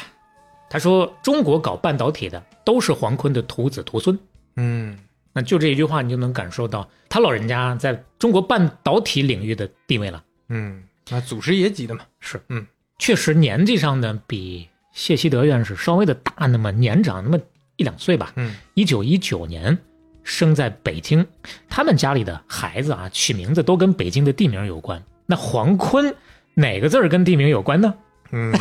[0.68, 4.16] 他说：“中国搞半导体的都是黄坤的徒子徒孙。
[4.56, 4.96] 嗯”
[5.34, 10.22] 那就这一句话，你就能感受到他老人家在中国半导体领域的地位了。
[10.48, 12.66] 嗯，那祖师爷级的嘛，是，嗯，
[12.98, 17.38] 确实年纪上呢比谢希德院士稍微的大那么年长那么
[17.76, 18.32] 一两岁吧。
[18.36, 19.76] 嗯，一九一九年
[20.22, 21.26] 生在北京，
[21.68, 25.02] 他们家里的孩子啊取名字都跟北京的地名有关。
[25.26, 26.14] 那黄坤
[26.54, 27.94] 哪个字儿跟地名有关呢？
[28.32, 28.52] 嗯，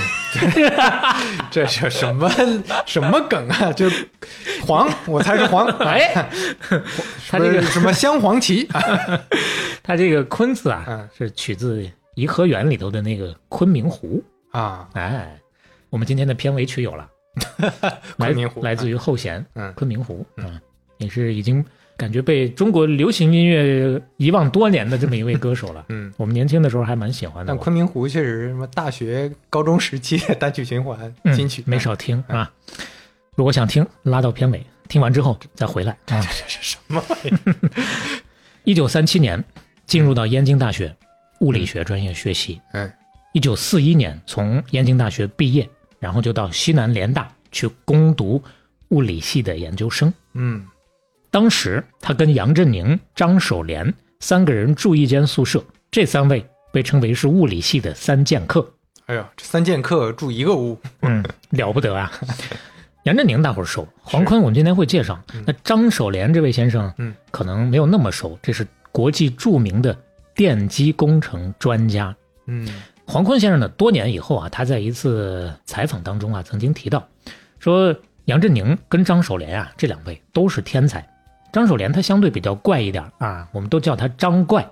[1.51, 2.27] 这是什么
[2.87, 3.71] 什么梗啊？
[3.73, 3.87] 就
[4.65, 6.27] 黄，我猜是黄，哎，
[7.29, 8.81] 他这个是什么镶黄旗啊？
[9.83, 11.77] 他这个坤字啊嗯是取自
[12.19, 14.21] 颐和园里头的那个昆明湖。
[14.51, 15.39] 啊，哎，
[15.89, 17.09] 我们今天的片尾曲有了，
[18.17, 18.61] 来 昆明湖。
[18.61, 19.71] 来自于后弦，嗯。
[19.73, 20.59] 昆明湖，嗯，
[20.97, 21.63] 也是已经
[21.95, 25.85] 感觉被中国流行音乐遗忘多年的这么一位歌手了。
[25.89, 27.53] 嗯，我们年轻的时候还蛮喜欢的。
[27.53, 32.51] 但，昆明湖确实什么大学、高中时期单曲循环嗯金曲没少听啊。
[33.35, 35.91] 如果想听，拉到片尾，听完之后再回来。
[36.07, 36.19] 啊。
[36.25, 37.55] 这是什么玩意儿？
[38.63, 39.41] 一九三七年
[39.85, 40.95] 进入到燕京大学
[41.41, 42.91] 物理学专业学习，嗯，
[43.33, 45.69] 一九四一年从燕京大学毕业，
[45.99, 48.41] 然后就到西南联大去攻读
[48.89, 50.13] 物理系的研究生。
[50.33, 50.65] 嗯
[51.31, 58.67] 当时他跟杨振宁、张守廉三个人住一间宿舍，这三位被称为是物理系的三剑客。
[59.05, 62.11] 哎呀，这三剑客住一个屋，嗯，了不得啊！
[63.05, 65.19] 杨振宁大伙儿熟，黄坤我们今天会介绍。
[65.45, 69.95] 那张守廉这位先生，嗯，可能没有那么熟，这是国际著名的
[70.39, 72.15] 电机工程专家。
[72.45, 72.65] 嗯
[73.05, 77.05] 黄坤先生呢，多年以后啊，他在一次采访当中啊，曾经提到，
[77.59, 81.05] 说杨振宁跟张守廉啊，这两位都是天才。
[81.51, 84.65] 张守廉他相对比较怪一点啊，我们都叫他张怪。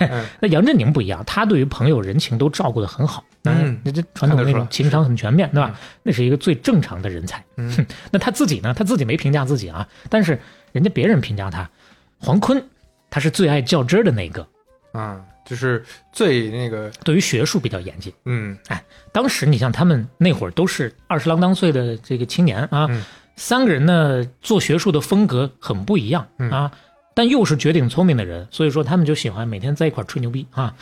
[0.00, 5.74] 嗯 那杨振宁不一样，他对于朋友人情都照顾得很好，嗯那这传统那种情商很全面，对吧？
[6.02, 7.42] 那是一个最正常的人才。
[7.56, 8.74] 嗯那他自己呢？
[8.74, 10.38] 他自己没评价自己啊，但是
[10.72, 11.70] 人家别人评价他，
[12.18, 12.62] 黄坤
[13.08, 14.46] 他是最爱较真儿的那个，
[14.96, 18.12] 啊，就是最那个，对于学术比较严谨。
[18.24, 18.82] 嗯哎
[19.12, 23.04] 当时你像他们那会儿都是二十郎当岁的这个青年啊，嗯
[23.36, 26.72] 三个人呢做学术的风格很不一样、嗯啊，
[27.16, 30.74] 但又是绝顶聪明的人，所以说他们就喜欢每天在一块儿吹牛逼啊，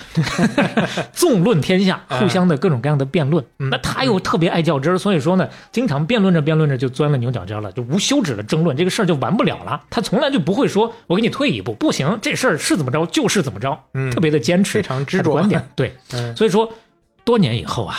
[1.15, 3.45] 纵论天下，互相的各种各样的辩论。
[3.61, 9.81] 嗯那他又特别爱较真儿，所以说呢，经常辩论着辩论着就钻了牛角尖了，就无休止的争论，这个事儿就完不了了。
[9.91, 15.65] 他从来就不会说我给你退一步，不行，这事儿是怎么着就是怎么着，嗯特别的坚持，非常执着观点。
[15.77, 16.69] 对，嗯所以说
[17.25, 17.97] 多年以后啊，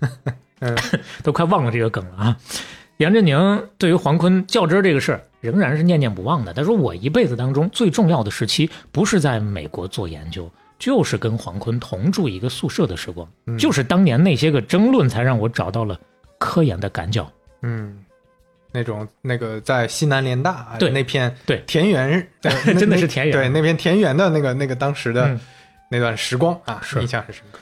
[0.60, 0.76] 嗯
[1.22, 2.36] 都快忘了这个梗了啊。
[2.98, 6.54] 杨振宁对于黄坤较真儿这个事儿仍然是念念不忘的。
[6.54, 13.28] 他说：“我一辈子当中最重要的时期，不是在美国做研究，就是跟黄坤同住一个宿舍的时光。
[13.46, 16.00] 嗯就是当年那些个争论，才让我找到了
[16.38, 17.30] 科研的感脚。
[17.62, 18.02] 嗯，
[18.72, 25.40] 那种那个在西南联大啊对那片对田园，对 真的是田园对那片田园的那个那个当时的嗯
[25.90, 27.58] 那段时光啊，是印象很深刻。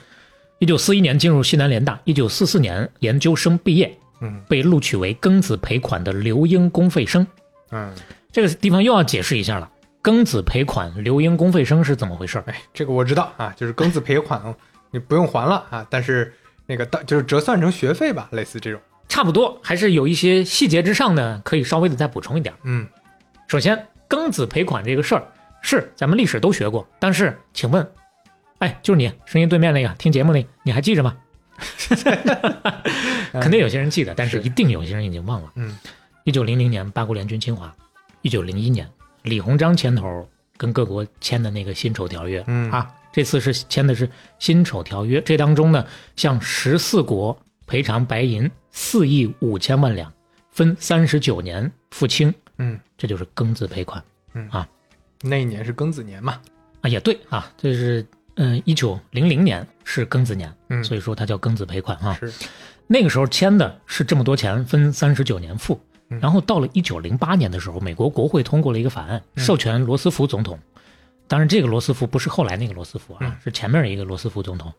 [0.59, 7.25] 一九四一年进入西南联大，一九四四年研究生毕业，嗯被录取为庚子赔款的留英公费生。
[7.71, 7.93] 嗯，
[8.31, 9.69] 这个地方又要解释一下了，
[10.03, 12.43] 庚子赔款、留英公费生是怎么回事儿？
[12.47, 14.41] 哎，这个我知道啊，就是庚子赔款，
[14.91, 16.33] 你不用还了啊，但是
[16.65, 18.79] 那个当就是折算成学费吧，类似这种。
[19.07, 22.53] 差不多，还是有一些细节之上呢，可以稍微的再补充一点。
[22.63, 22.87] 嗯
[23.47, 25.27] 首先，庚子赔款这个事儿
[25.61, 27.85] 是咱们历史都学过，但是请问，
[28.59, 31.17] 哎，就是你声音对面那个听节目那个，你还记着吗？
[33.33, 35.51] 肯定有些人记得，但是是一定有些人已经忘了。
[35.55, 35.77] 嗯，
[36.23, 37.73] 一九零零年八国联军侵华，
[38.21, 38.87] 一九零一年
[39.23, 44.07] 李鸿章牵头跟各国签的那个辛丑条约，嗯啊，这次是签的是
[44.37, 50.13] 辛丑条约，这当中呢，向十四国赔偿白银四亿五千万两，
[50.51, 54.03] 分三十九年付清，嗯，这就是庚子赔款
[54.33, 54.67] 嗯啊
[55.23, 56.39] 那一年是庚子年嘛。
[56.81, 58.05] 啊，也对啊，这是
[58.35, 62.15] 嗯，一九零零年是庚子年，嗯所以说它叫庚子赔款啊。
[62.19, 62.31] 是，
[62.87, 65.79] 那个时候签的是这么多钱，分三十九年付。
[66.11, 66.19] 嗯。
[66.19, 69.43] 然后到了一九零八年的时候，美国国会通过了一个法案，嗯。
[69.43, 70.59] 授权罗斯福总统，
[71.27, 73.35] 当然这个罗斯福不是后来那个罗斯福啊，嗯。
[73.43, 74.71] 是前面一个罗斯福总统，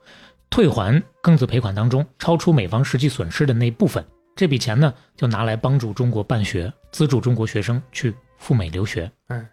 [0.51, 4.05] 退还庚子赔款当中超出美方实际损失的那部分。
[4.35, 9.11] 这笔钱呢，就拿来帮助中国办学，资助中国学生去赴美留学。
[9.29, 9.47] 嗯，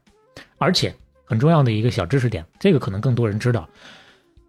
[0.58, 3.68] 而且很重要的一个小知识点，这个可能更多人知道，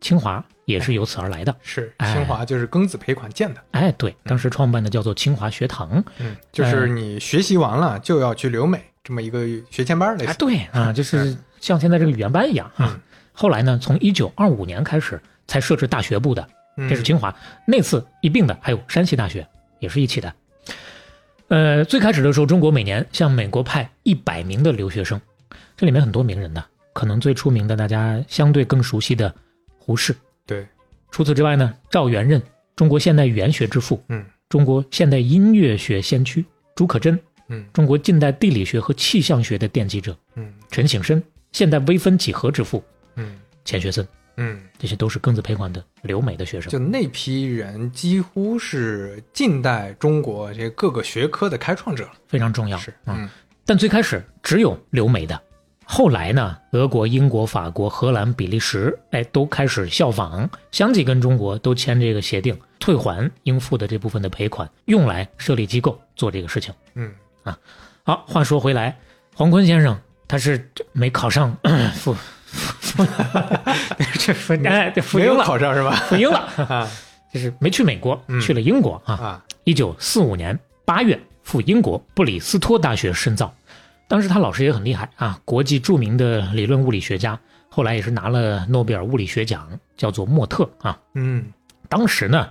[0.00, 1.54] 清华也是由此而来的。
[1.62, 3.60] 是，哎清华就是庚子赔款建的。
[3.72, 6.02] 哎，对，当时创办的叫做清华学堂。
[6.18, 10.38] 嗯，就是你学习完了就要去留美，这么一个学前班类哎，似。
[10.38, 12.90] 对啊，就是像现在这个语言班一样啊。
[12.94, 13.00] 嗯
[13.32, 16.46] 后来呢，从一九二五年开始才设置大学部的，
[16.76, 17.34] 嗯这是清华。
[17.66, 19.46] 那次一并的还有山西大学，
[19.78, 20.34] 也是一起的。
[21.48, 25.18] 呃，最开始的时候，中国每年向美国派一百名的留学生，
[25.74, 26.62] 这里面很多名人的，
[26.92, 29.34] 可能最出名的大家相对更熟悉的
[29.78, 30.14] 胡适。
[30.50, 30.66] 对，
[31.12, 32.42] 除此之外呢，赵元任，
[32.74, 36.44] 中国现代语言学之父，嗯中国现代音乐学先驱，
[36.74, 41.22] 竺可桢，嗯中国近代地理学和气象学的奠基者，嗯陈省身，
[41.52, 42.82] 现代微分几何之父
[43.14, 44.04] 嗯钱学森，
[44.38, 46.68] 嗯，这些都是庚子赔款的留美的学生。
[46.68, 52.14] 就那批人几乎是近代中国这各个学科的开创者了。
[52.26, 52.76] 非常重要。
[52.76, 53.30] 是，嗯，嗯
[53.64, 55.40] 但最开始只有留美的，
[55.92, 66.72] 后来呢，俄国、英国、法国、荷兰、比利时，哎，都开始效仿，相继跟中国都签这个协定，退还应付的这部分的赔款，用来设立机构做这个事情。
[66.94, 67.12] 嗯
[67.42, 67.58] 啊
[68.04, 68.96] 好，话说回来，
[69.34, 71.56] 黄坤先生他是没考上
[71.96, 73.06] 复复复，
[74.20, 75.90] 这复哎这复英了， 考上是吧？
[76.08, 76.38] 复英了，
[76.68, 76.88] 啊
[77.34, 79.14] 就是没去美国，嗯去了英国啊。
[79.14, 83.52] 啊，一九四五年八月赴英国布里斯托大学深造，
[84.10, 87.38] 当时他老师也很厉害啊，国际著名的理论物理学家，
[87.68, 90.98] 后来也是拿了诺贝尔物理学奖，叫做莫特啊。
[91.14, 91.44] 嗯
[91.88, 92.50] 当时呢，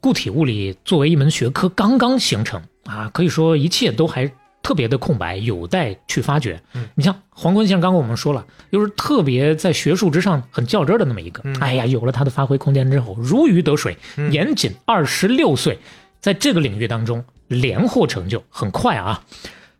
[0.00, 4.26] 固体物理作为一门学科刚刚形成啊，可以说一切都还
[4.62, 6.58] 特别的空白，有待去发掘。
[6.72, 15.78] 嗯你像黄坤先生刚刚我们说了，又是特别在学术之上很较真的那么一个，嗯哎呀，有了他的发挥空间之后，如鱼得水，嗯年仅二十六岁，
[16.20, 19.22] 在这个领域当中连获成就，很快啊，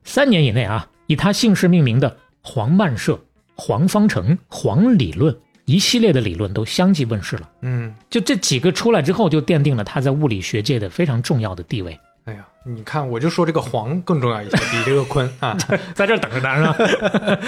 [0.04, 3.18] 三年以内啊，以他姓氏命名的黄曼社、
[3.54, 7.50] 黄方程、黄理论一系列的理论都相继问世了。
[7.62, 11.98] 嗯，就这几个出来之后，就奠定了他在物理学界的非常重要的地位。
[12.24, 15.56] 哎呀，你看，我就说这个黄更重要一些，比这个坤啊。
[15.94, 16.76] 在这儿等着他是吧？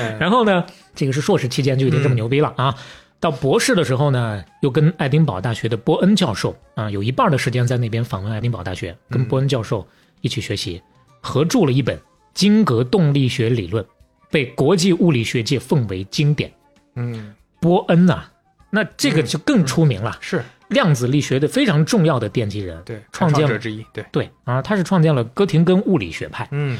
[0.00, 0.64] 嗯 然后呢，
[0.94, 2.74] 这个是硕士期间就已经这么牛逼了啊。
[3.20, 9.84] 到博士的时候呢，又跟爱丁堡大学的波恩教授啊，有一半的时间在那边访问爱丁堡大学，跟波恩教授
[10.20, 10.80] 一起学习，
[11.20, 12.00] 合著了一本
[12.38, 13.84] 晶格动力学理论，
[14.30, 16.48] 被国际物理学界奉为经典。
[16.94, 18.22] 嗯，波恩呐、
[18.70, 22.80] 那这个就更出名了，是量子力学的非常重要的奠基人。
[22.84, 23.84] 对，创建者之一。
[23.92, 26.46] 对，对啊，他是创建了哥廷根物理学派。
[26.52, 26.78] 嗯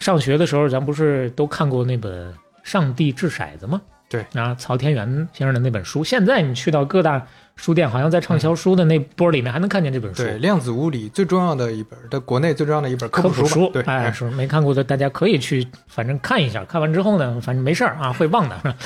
[0.00, 2.32] 上学的时候，咱不是都看过那本
[2.64, 3.80] 《上帝掷骰子》吗？
[4.08, 7.26] 对然后，曹天元先生的那本书，现在你去到各大
[7.56, 10.22] 书店，好像在畅销书的那波里面还能看见这本书。
[10.22, 13.70] 对，量子物理最重要的一本在国内最重要的一本科普书书。
[13.72, 16.64] 对，哎，是没看过的，大家可以去，反正看一下。
[16.64, 18.76] 看完之后呢，反正没事儿啊，会忘的，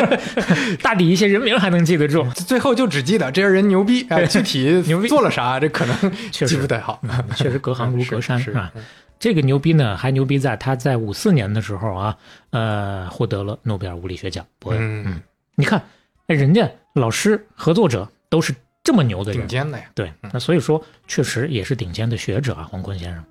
[0.82, 2.28] 大抵一些人名还能记得住。
[2.32, 5.96] 最后就只记得这些人牛逼，哎， 具体牛逼做了啥，这可能
[6.30, 7.00] 确实记不太好。
[7.34, 8.70] 确实隔行如隔山是啊。
[9.18, 12.16] 这个牛逼呢，还牛逼在他在五四年的时候啊，
[12.50, 14.46] 呃，获得了诺贝尔物理学奖。
[14.58, 15.22] 伯恩，嗯，
[15.54, 15.82] 你看，
[16.28, 18.54] 哎人家老师、合作者都是
[18.84, 19.84] 这么牛的人，顶尖的呀。
[19.94, 23.24] 对，那所以说确实也是顶尖的学者啊，黄坤先生。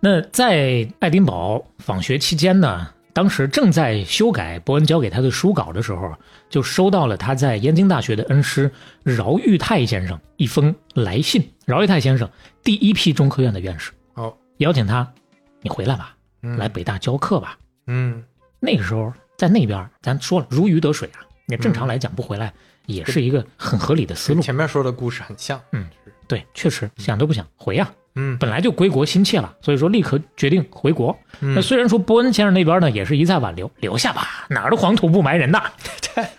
[0.00, 6.14] 那在爱丁堡访学期间呢，当时正在修改伯恩交给他的书稿的时候，
[6.48, 8.70] 就收到了他在燕京大学的恩师
[9.02, 11.46] 饶玉泰先生一封来信。
[11.66, 12.26] 饶玉泰先生
[12.64, 13.94] 第一批中科院的院士，哦，
[14.60, 15.10] 邀请他，
[15.62, 16.56] 你回来吧，嗯。
[16.58, 17.58] 来北大教课吧。
[17.86, 18.22] 嗯，
[18.60, 22.52] 那个时候在那边，咱说了如鱼得水啊，你正常来讲不回来
[22.86, 24.42] 也是一个很合理的思路。
[24.42, 25.60] 前面说的故事很像。
[25.72, 25.88] 嗯
[26.28, 28.36] 对，确实想都不想回呀、嗯。
[28.38, 31.18] 本来就归国心切了，所以说立刻决定回国。
[31.40, 31.54] 嗯。
[31.54, 35.72] 那虽然说波恩先生那边呢也是一再挽留，留下吧，哪儿的黄土不埋人呐，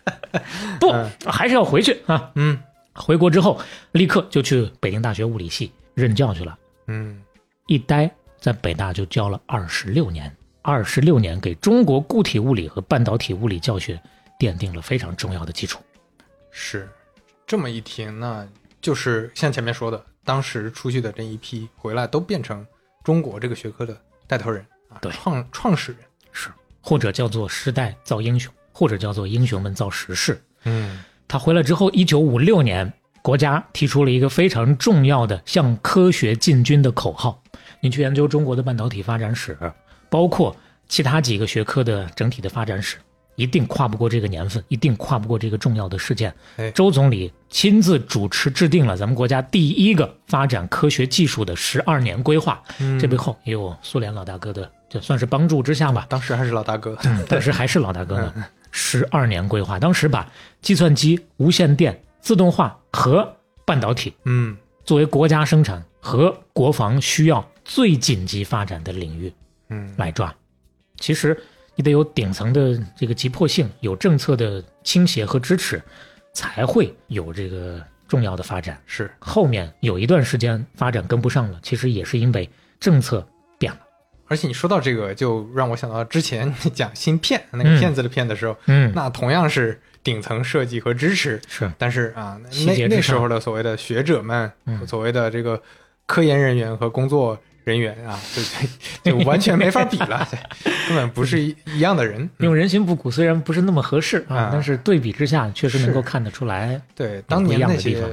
[0.80, 0.94] 不，
[1.30, 2.32] 还是要回去啊。
[2.36, 2.58] 嗯。
[2.94, 3.60] 回国之后，
[3.94, 6.58] 立刻就去北京大学物理系任教去了，
[6.88, 7.22] 嗯
[7.68, 8.10] 一待
[8.40, 14.02] 在北大就教了二十六年，二十六年给中国固体物理和半导体物理教学
[14.40, 15.80] 奠定了非常重要的基础。
[16.50, 16.90] 是
[17.46, 18.48] 这么一听，那
[18.82, 22.66] 就是像前面说的，当时出去的这一批回来都变成
[23.04, 26.02] 中国这个学科的带头人啊，对创创始人。
[26.32, 26.50] 是，
[26.82, 30.42] 或者叫做时代造英雄，或者叫做英雄们造时势。
[30.64, 32.92] 嗯他回来之后，一九五六年，
[33.22, 37.42] 国家提出了一个非常重要的向科学进军的口号。
[37.80, 39.58] 你去研究中国的半导体发展史，
[40.10, 40.56] 包括
[40.88, 42.98] 其他几个学科的整体的发展史，
[43.36, 46.34] 一定跨不过这个年份，一定跨不过这个重要的事件。
[46.58, 52.62] 哎周总理亲自主持制定了咱们国家第一个发展科学技术的十二年规划。
[52.80, 56.06] 嗯这背后也有苏联老大哥的，就算是帮助之下吧。
[56.10, 58.34] 当时还是老大哥，嗯，当时还是老大哥呢。
[58.74, 60.26] 十二年规划，当时把
[60.62, 69.32] 计算机、无线电、自动化和半导体嗯作为国家生产和国防需要最紧急发展的领域
[69.70, 70.34] 嗯，来抓。
[70.98, 71.40] 其实
[71.76, 75.82] 你得有顶层的这个急迫性，有政策的倾斜和支持，
[76.34, 78.80] 才会有这个重要的发展。
[78.86, 82.50] 是后面有一段时间发展跟不上了，其实也是因为
[82.80, 83.26] 政策
[83.58, 83.80] 变了。
[84.28, 91.72] 而且你说到这个，就让我想到之前你讲芯片那个嗯骗子的骗的时候，嗯，那同样是顶层设计和支持，是。
[91.78, 94.86] 但是啊，那那那时候的所谓的学者们，嗯。
[94.88, 95.62] 所谓的这个
[96.06, 100.28] 科研人员和工作人员啊，就就就完全没法比了，
[100.88, 102.22] 根本不是一一样的人。
[102.40, 102.46] 嗯。
[102.46, 106.82] 用人心不古虽然不是那么合适啊，啊但是对比之下确实能够看得出来。
[106.96, 108.04] 对，当年那些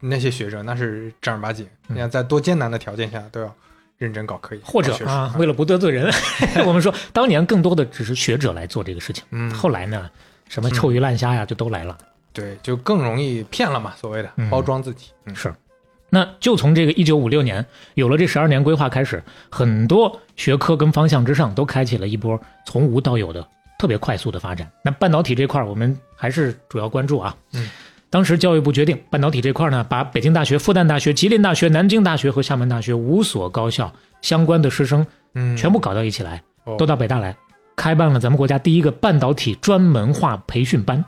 [0.00, 1.96] 那些学者那是正儿八经，嗯。
[1.96, 3.54] 你看在多艰难的条件下都要
[3.98, 6.10] 认真搞科研，或者啊，为了不得罪人，
[6.64, 10.08] 我们说当年更多的只是学者来做这个事情，嗯，后来呢，
[10.48, 11.96] 什么臭鱼烂虾呀，就都来了。
[12.32, 15.06] 对，就更容易骗了嘛，所谓的嗯包装自己。
[15.26, 15.52] 嗯是，
[16.10, 23.46] 那就从这个一九五六年有了这十二年规划开始，很多学科跟方向之上都开启了一波从无到有的
[23.78, 24.70] 特别快速的发展。
[24.82, 27.34] 那半导体这块儿，我们还是主要关注啊。
[27.52, 27.68] 嗯。
[28.10, 33.92] 当时教育部决定，半导体这块呢，把北京大学、复旦大学、吉林大学、南京大学和厦门大学五所高校
[34.22, 37.36] 相关的师生嗯，全部搞到一起来，哦都到北大来，
[37.78, 41.02] 开办了咱们国家第一个半导体专门化培训班，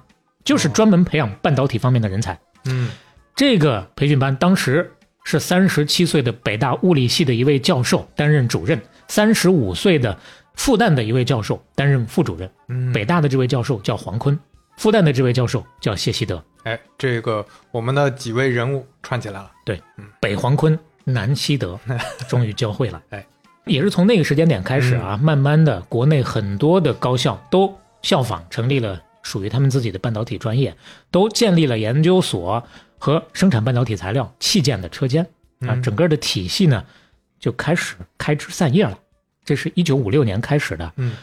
[0.44, 2.38] 就是专门培养半导体方面的人才。
[2.64, 2.88] 嗯
[3.34, 4.92] 这个培训班当时
[5.24, 10.16] 是三十七岁的北大物理系的一位教授担任主任，三十五岁的
[10.54, 12.50] 复旦的一位教授担任副主任。
[12.68, 14.38] 嗯，北大的这位教授叫黄坤，
[14.76, 16.42] 复旦的这位教授叫谢希德。
[16.64, 19.50] 哎，这个我们的几位人物串起来了。
[19.64, 19.80] 对
[20.20, 21.78] 北黄坤，南希德，
[22.28, 23.02] 终于教会了。
[23.08, 23.26] 哎，
[23.66, 30.76] 也是从那个时间点开始啊，慢慢的，国内很多的高校都效仿成立了属于他们自己的半导体专业，
[31.10, 32.62] 都建立了研究所
[32.98, 35.22] 和生产半导体材料器件的车间
[35.60, 36.84] 啊，嗯整个的体系呢
[37.38, 38.98] 就开始开枝散叶了。
[39.44, 40.92] 这是一九五六年开始的。
[40.96, 41.16] 嗯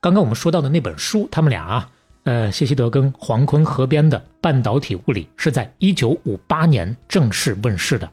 [0.00, 1.90] 刚刚我们说到的那本书，他们俩啊，
[2.24, 8.10] 呃，谢希德跟黄坤合编的《半导体物理》是在一九五八年正式问世的，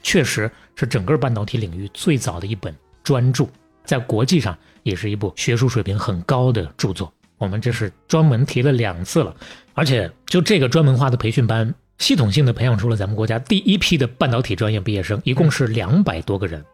[0.00, 2.72] 确实是整个半导体领域最早的一本
[3.04, 3.48] 专注，
[3.84, 7.12] 在国际上也是一部学术水平很高的著作。
[7.38, 9.34] 我们这是专门提了两次了，
[9.74, 16.64] 而且就这个专门化的培训班，系统性的培养出了咱们国家第一批的半导体专业毕业生，一共是两百多个人，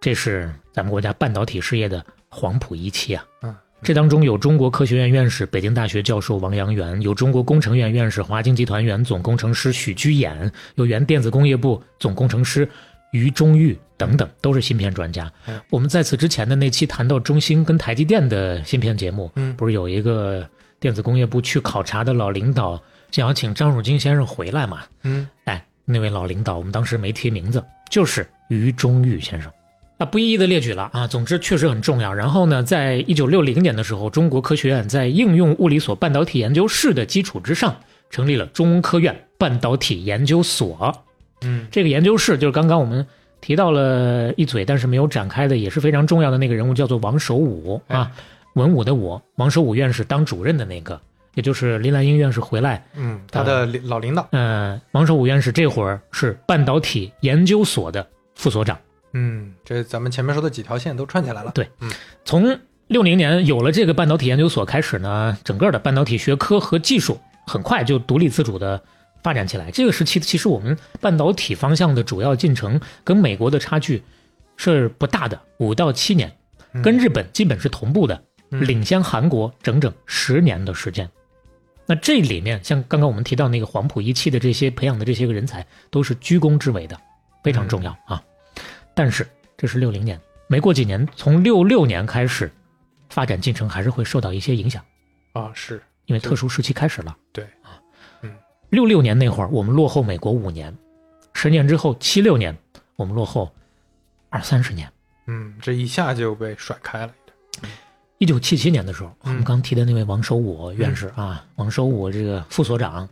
[0.00, 3.24] 这是咱们国家半导体事业的黄埔一期啊。
[3.42, 12.68] 嗯，这当中有中国科学院院士、北京大学教授王阳元，有中国工程院院士、华晶集团原总工程师许居衍，有原电子工业部总工程师
[13.12, 15.60] 于中玉等等，都是芯片专家嗯。
[15.70, 20.48] 我们在此之前的那期谈到中兴跟台积电的芯片节目，嗯不是有一个
[20.78, 22.80] 电子工业部去考察的老领导，
[23.10, 24.80] 想要请张汝京先生回来嘛？
[25.02, 29.50] 嗯哎，那位老领导，我们当时没提名字，就是于中玉先生。
[29.98, 31.06] 啊，不一一的列举了啊。
[31.06, 32.14] 总之确实很重要。
[32.14, 37.76] 然后呢，在一九六零年的时候，中国科学院在应用物理所半导体研究室的基础之上，
[38.08, 41.04] 成立了中科院半导体研究所。
[41.42, 43.06] 嗯这个研究室就是刚刚我们
[43.40, 48.10] 提到了一嘴，但是没有展开的，也是非常重要的那个人物，叫做王守武啊，
[48.54, 51.00] 文武的武，王守武院士当主任的那个，
[51.34, 54.28] 也就是林兰英院士回来嗯，他的老领导。
[54.32, 58.78] 呃，王守武院士这会儿是半导体研究所的副所长。
[59.12, 61.50] 嗯，这咱们前面说的几条线都串起来了。
[61.54, 61.90] 对嗯
[62.24, 68.82] 从六零年有了这个半导体研究所开始呢，整个的半导体学科和技术很快就独立自主的
[69.22, 69.70] 发展起来。
[69.70, 74.02] 这个时期其实我们半导体方向的主要进程跟美国的差距
[74.56, 76.36] 是不大的，五到七年，
[76.72, 81.08] 嗯跟日本基本是同步的，嗯领先韩国整整十年的时间。
[81.86, 86.96] 那这里面像刚刚我们提到那个黄埔一期的这些培养的这些个人才，都是居功至伟的，
[87.42, 88.22] 非常重要啊。
[88.94, 92.52] 但是这是六零年，没过几年，从六六年开始，
[93.08, 94.84] 发展进程还是会受到一些影响，
[95.32, 97.16] 啊，是因为特殊时期开始了。
[97.32, 97.44] 对
[98.70, 100.74] 六六年那会儿我们落后美国五年，
[101.34, 102.56] 十年之后七六年
[102.96, 103.50] 我们落后
[104.28, 104.90] 二三十年。
[105.26, 107.12] 嗯，这一下就被甩开了。
[108.18, 113.08] 一九七七年的时候，我嗯们刚提的那位王守武院士啊，王守武这个副所长，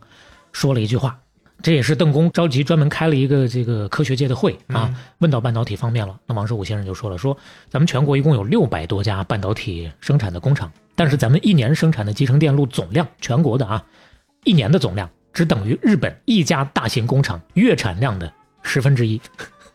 [0.51, 1.19] 说了一句话，
[1.61, 6.19] 这也是邓公着急专门开了一个这个科学界的会啊，嗯问到半导体方面了。
[6.25, 7.35] 那王守武先生就说了，说
[7.69, 13.83] 咱们全国一共有六百多家半导体生产的工厂，但是咱们一年生产的集成电路总量，全国的啊，
[14.43, 15.09] 一年的总量
[15.39, 18.29] 只等于日本一家大型工厂月产量的
[18.61, 19.21] 十分之一。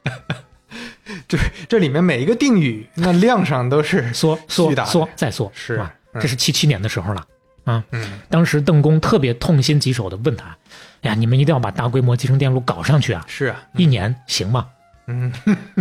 [1.26, 7.26] 这这里面每一个定语，那量上都是缩缩的缩再缩，是啊，嗯这是七七年的时候了
[7.64, 7.82] 啊。
[7.92, 10.54] 嗯当时邓公特别痛心疾首的问他
[11.00, 13.24] ：“哎呀，你们一定要把大规模集成电路搞上去啊！
[13.26, 14.68] 是啊，一年行吗？
[15.06, 15.32] 嗯，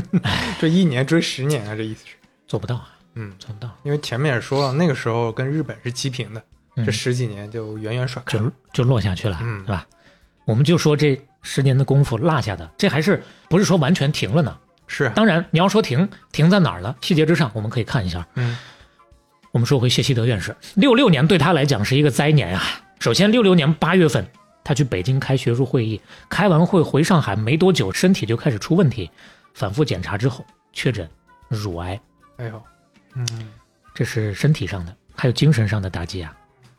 [0.62, 2.14] 这一年追十年啊，这意思是，
[2.48, 6.44] 做不到啊，嗯，做不到，因为前面也说了，那个时候跟日本是齐平的，嗯
[6.78, 9.86] 这十几年就远远甩开了就，就落下去了，嗯是吧？
[10.45, 14.57] 我们就说这十年的功夫落下的，这还是不是说完全停了呢？
[14.88, 16.95] 是啊，当然，你要说停，停在哪儿了？
[17.01, 18.28] 细节之上，我们可以看一下。
[18.36, 18.57] 嗯
[19.51, 22.63] 我们说回谢希德院士，六六年对他来讲是一个灾年啊。
[22.99, 24.26] 首先，六六年八月份，
[24.63, 29.11] 他去北京开学术会议，开完会回上海没多久，身体就开始出问题，
[29.53, 31.07] 反复检查之后确诊
[31.49, 32.01] 乳癌，
[32.38, 32.63] 哎呦，
[33.13, 33.28] 嗯
[33.93, 36.36] 这是身体上的，还有精神上的打击啊。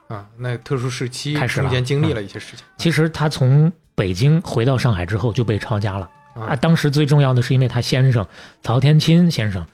[0.09, 6.47] 啊，那特殊时期开始了中间经历了一些事情，其实他从北京回到上海之后就被抄家了啊。
[6.49, 8.27] 啊，当时最重要的是因为他先生
[8.63, 9.67] 曹天钦先生，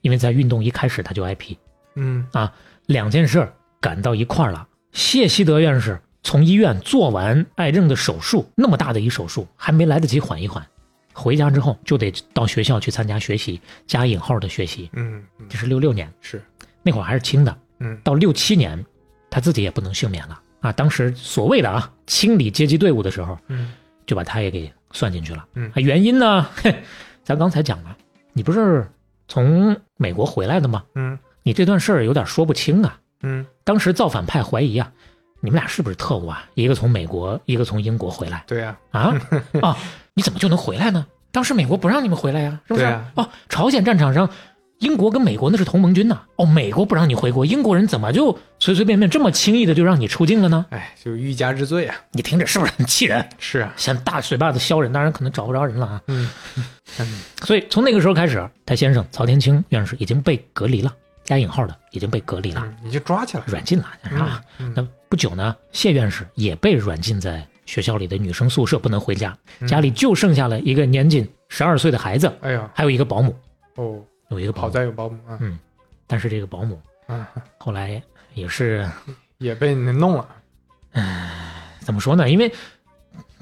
[0.00, 1.58] 因为在运动一开始他就挨批，
[1.94, 2.52] 嗯啊
[2.86, 4.66] 两件事儿赶到一块儿了。
[4.92, 10.66] 谢希德院士从医院做完癌症的手术，那么大的一手术，还没来得及缓一缓，
[11.12, 14.90] 回家之后就得到学校去参加学习，加引号的学习。
[14.94, 16.42] 嗯嗯这是六六年，是，
[16.82, 17.56] 那会儿还是轻的。
[17.80, 18.84] 嗯到六七年，
[19.30, 20.72] 他自己也不能幸免了啊。
[20.72, 23.72] 当时所谓的啊清理阶级队伍的时候，嗯
[24.06, 25.46] 就把他也给算进去了。
[25.54, 26.74] 嗯啊，原因呢，嘿，
[27.22, 27.96] 咱刚才讲了，
[28.32, 28.88] 你不是
[29.28, 30.82] 从美国回来的吗？
[30.94, 32.98] 嗯你这段事儿有点说不清啊。
[33.22, 34.92] 嗯当时造反派怀疑啊，
[35.40, 36.44] 你们俩是不是特务啊？
[36.54, 39.14] 一个从美国，一个从英国回来对呀，啊
[39.60, 39.76] 啊！
[40.14, 41.06] 你怎么就能回来呢？
[41.30, 42.84] 当时美国不让你们回来呀，是不是？
[42.86, 44.30] 对啊哦，朝鲜战场上，
[44.78, 46.22] 英国跟美国那是同盟军呐。
[46.36, 50.66] 哦，美国不让你回国，英国人怎么就随随便便这么轻易的就让你出境了呢？
[50.70, 53.28] 哎，就是欲加之罪啊，你听着是不是很气人？
[53.38, 56.02] 是啊，想大嘴巴子削人，当然可能找不着人了啊。
[56.06, 56.30] 嗯
[56.98, 62.62] 嗯所以从那个时候开始，他先生曹天青院士已经被隔离了，加引号的已经被隔离了。
[62.64, 63.84] 嗯，你就抓起来，软禁了
[64.16, 64.40] 啊。
[64.58, 73.34] 嗯那不久呢，谢院士也被软禁在学校里的女生宿舍，不能回家，嗯家里就剩下了一个年仅十二岁的孩子，哎呀，还有一个保姆，
[73.76, 73.98] 哦，
[74.28, 74.64] 有一个保姆。
[74.66, 75.58] 好在有保姆啊，嗯，
[76.06, 78.02] 但是这个保姆啊， 后来
[78.34, 78.88] 也是
[79.38, 80.28] 也被你弄了，
[80.92, 82.28] 唉怎么说呢？
[82.28, 82.52] 因为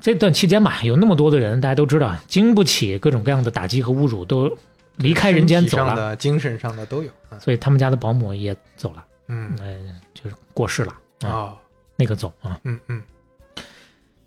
[0.00, 4.56] 这段期间吧，有那么多的人，大家都知道，经不起各种各样的打击和侮辱，都
[4.96, 9.52] 离开人间走了，精神上的都有啊，所以他们家的保姆也走了，嗯。
[9.58, 9.76] 呃，
[10.14, 11.56] 就是过世了啊，啊，
[11.96, 12.60] 那个走啊。
[12.64, 13.02] 嗯嗯。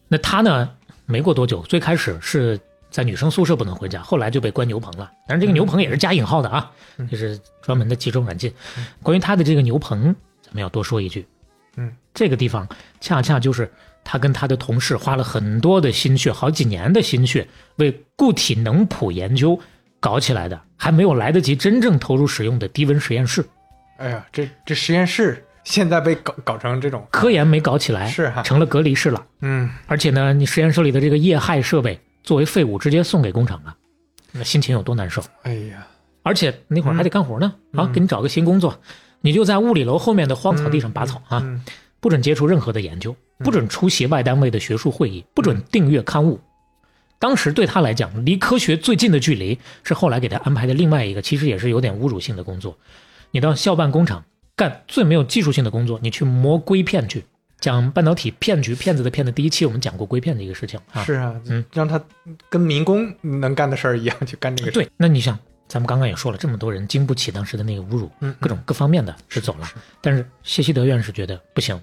[0.07, 0.69] 那他呢，
[1.05, 2.59] 没过多久，最开始是
[2.89, 5.11] 在女生宿舍不能回家，后来就被关牛棚了。
[5.27, 8.51] 但是这个牛棚也是加引号的啊，嗯就是专门的集中软禁。
[9.03, 11.25] 关于他的这个牛棚，咱们要多说一句，
[11.77, 12.67] 嗯，这个地方
[12.99, 13.71] 恰恰就是
[14.03, 19.59] 他跟他的同事花了很多的心血，好几年的心血，为固体能谱研究
[19.99, 23.45] 搞起来的，还没有来得及真正投入使用的低温实验室，
[23.97, 29.23] 哎呀，这这实验室现在被搞搞成这种，科研没搞起来，是哈成了隔离室了。
[29.41, 33.75] 嗯而且呢，你实验室里的这个液氦设备作为废物直接送给工厂了，
[34.31, 35.21] 那心情有多难受？
[35.43, 35.87] 哎呀，
[36.23, 38.79] 而且那会儿还得干活呢，嗯啊，给你找个新工作，
[39.21, 41.63] 你就在物理楼后面的荒草地上拔草啊，嗯
[41.99, 46.39] 不准接触任何的研究，不准出席外单位的学术会议，不准订阅刊物。
[47.19, 52.77] 当时对他来讲，离科学最近的距离是后来给他安排的另外一个，其实也是有点侮辱性的工作。
[53.31, 54.23] 你到校办工厂
[54.55, 57.25] 干最没有技术性的工作，你去磨硅片去。
[57.59, 61.03] 讲半导体骗局、骗子的骗子，第一期我们讲过硅片的一个事情啊。
[61.03, 62.01] 是啊，嗯，让他
[62.49, 65.37] 跟民工能干的事儿一样去干这个事，对，那你想，
[65.67, 69.67] 咱们刚刚也说了，这么多人经不起当时的那个侮辱，嗯，各种各方面的是走了。
[70.01, 71.79] 但是谢希德院士觉得不行，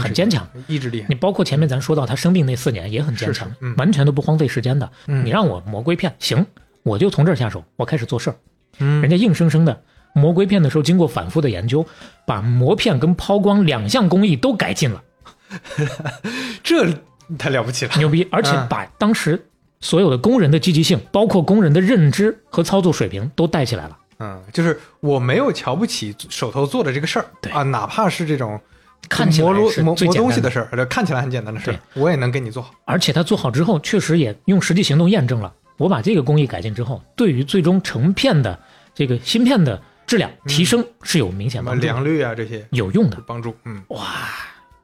[0.00, 4.88] 很坚强，意志力你包括前面咱说到他生病那四年也很坚强完全都不荒废时间的。
[5.06, 6.46] 嗯你让我磨硅片，行，
[6.84, 8.36] 我就从这儿下手，我开始做事儿。
[8.78, 9.82] 嗯人家硬生生的
[10.14, 11.84] 磨硅片的时候，经过反复的研究，
[12.24, 15.02] 把磨片跟抛光两项工艺都改进了，
[16.62, 16.92] 这
[17.38, 18.26] 太了不起了，牛逼！
[18.30, 19.46] 而且嗯把当时
[19.80, 23.98] 所有的工人的积极性，包括工人的认知和操作水平都带起来了。
[24.20, 28.60] 嗯，就是我没有瞧不起手头做的这个事儿，对啊，哪怕是这种
[29.08, 32.74] 看起来磨螺是磨磨最简单的东西的事儿，呃看起来很简单的事儿，我也能给你做好。
[32.84, 38.58] 而且他做好之后，确实也用实际行动验证了，我把这个工艺改进之后，对于最终成片的
[38.94, 43.18] 这个芯片的质量提升是有明显帮助的，良率啊这些有用的。
[43.24, 44.02] 帮助，嗯，哇，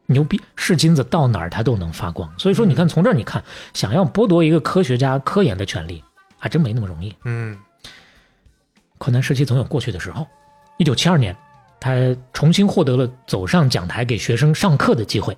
[0.06, 2.30] 牛逼，是金子到哪儿它都能发光。
[2.38, 3.42] 所以说，你看从这儿你看，
[3.72, 6.02] 想要剥夺一个科学家科研的权利，
[6.38, 7.14] 还真没那么容易。
[7.24, 7.58] 嗯
[8.98, 10.26] 困难时期总有过去的时候。
[10.78, 11.36] 一九七二年，
[11.80, 11.94] 他
[12.32, 15.36] 重新获得了走上讲台给学生上课的机会。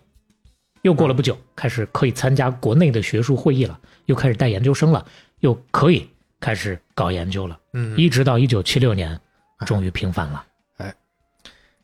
[0.83, 5.05] 又过了不久，开始可以参加国内的学术会议了，又开始带研究生了，
[5.41, 6.09] 又可以
[6.39, 7.59] 开始搞研究了。
[7.73, 9.19] 嗯，一直到一九七六年，
[9.67, 10.45] 终于平反了。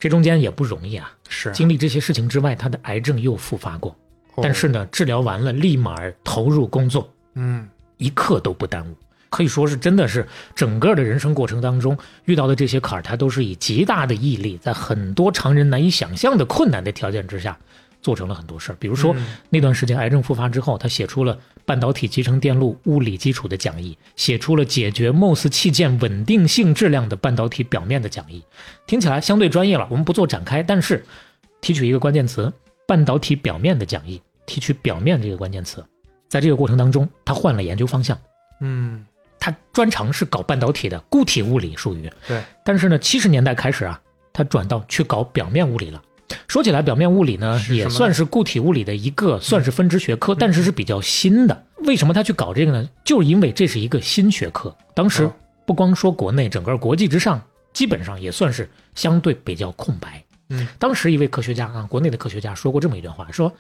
[0.03, 1.13] 哎，这中间也不容易啊。
[1.29, 3.97] 是经历这些事情之外，他的癌症又复发过，
[4.35, 8.97] 哦但是呢，治疗完了立马投入工作，嗯一刻都不耽误。
[9.31, 11.97] 可以说是真的是整个的人生过程当中
[12.27, 17.57] 遇到的这些坎儿，他都是以极大的毅力，在很多常人难以想象的困难的条件之下，
[18.03, 18.77] 做成了很多事儿。
[18.79, 28.43] 比如说、嗯那段时间癌症复发之后，他写出了半导体集成电路物理基础的讲义，写出了解决 MOS 器件稳定性质量的半导体表面的讲义。
[28.87, 31.05] 听起来相对专业了，我们不做展开，但是
[31.61, 32.53] 提取一个关键词
[32.87, 35.85] “半导体表面的讲义”，提取“表面”这个关键词，
[36.29, 38.19] 在这个过程当中，他换了研究方向。
[38.61, 39.07] 嗯
[39.39, 42.09] 他专长是搞半导体的固体物理，属于。
[42.29, 44.01] 对，但是呢，七十年代开始啊，
[44.33, 46.01] 他转到去搞表面物理了。
[46.49, 51.65] 说起来，表面物理呢也算是固体物理的一个，算是分支学科，但是是比较新的。
[51.85, 52.89] 为什么他去搞这个呢？
[53.05, 54.75] 就是因为这是一个新学科。
[54.95, 55.33] 当时哦
[55.67, 57.41] 不光说国内，整个国际之上，
[57.73, 60.23] 基本上也算是相对比较空白。
[60.51, 63.53] 嗯，当时一位科学家啊，国内的科学家说过这么一段话，说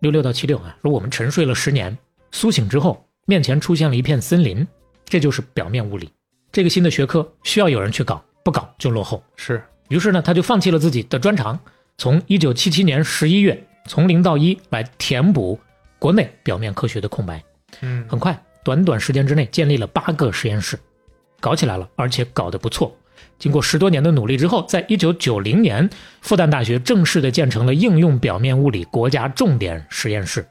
[0.00, 1.96] 六六到七六啊，说我们沉睡了十年，
[2.30, 4.66] 苏醒之后，面前出现了一片森林，
[5.06, 6.10] 这就是表面物理。
[6.52, 9.22] 这个新的学科需要有人去搞，不搞就落后。
[9.36, 11.58] 是于是呢，他就放弃了自己的专长，
[11.98, 15.58] 从一九七七年十一月从零到一来填补
[15.98, 17.42] 国内表面科学的空白。
[17.80, 20.78] 嗯很快，短短时间之内建立了八个实验室，
[21.40, 22.96] 搞起来了，而且搞得不错。
[23.36, 25.90] 经过十多年的努力之后，在一九九零年，
[26.20, 30.46] 复旦大学正式的建成了应用表面物理国家重点实验室。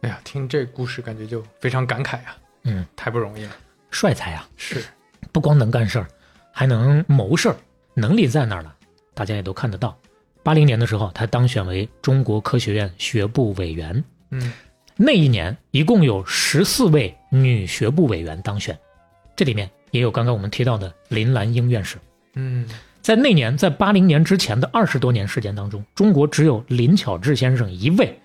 [0.00, 3.52] 哎呀，听这故事感觉就非常感慨啊，嗯，太不容易了。
[3.92, 4.48] 帅才啊！
[4.56, 4.84] 是
[5.30, 6.08] 不光能干事儿，
[6.52, 7.56] 还能谋事儿，
[7.94, 8.74] 能力在那儿了，
[9.14, 9.96] 大家也都看得到。
[10.48, 14.02] 八零年的时候，他当选为中国科学院学部委员。
[14.30, 14.50] 嗯
[14.96, 18.74] 那一年，一共有十四位女学部委员当选，
[19.36, 21.98] 这里面也有刚刚我们提到的林兰英院士。
[22.34, 22.66] 嗯
[23.02, 28.18] 在那年，在八零年之前的二十多年时间当中，中国只有林巧稚先生一位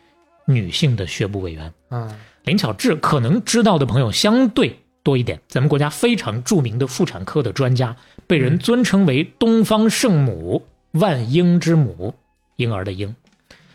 [0.45, 1.73] 女性的学部委员。
[1.89, 2.09] 嗯
[2.45, 7.93] 林巧稚可能知道的朋友相对多一点，咱们国家非常著名的妇产科的专家，
[8.27, 12.13] 被人尊称为“东方圣母”、“万婴之母”，
[12.57, 13.15] 婴儿的婴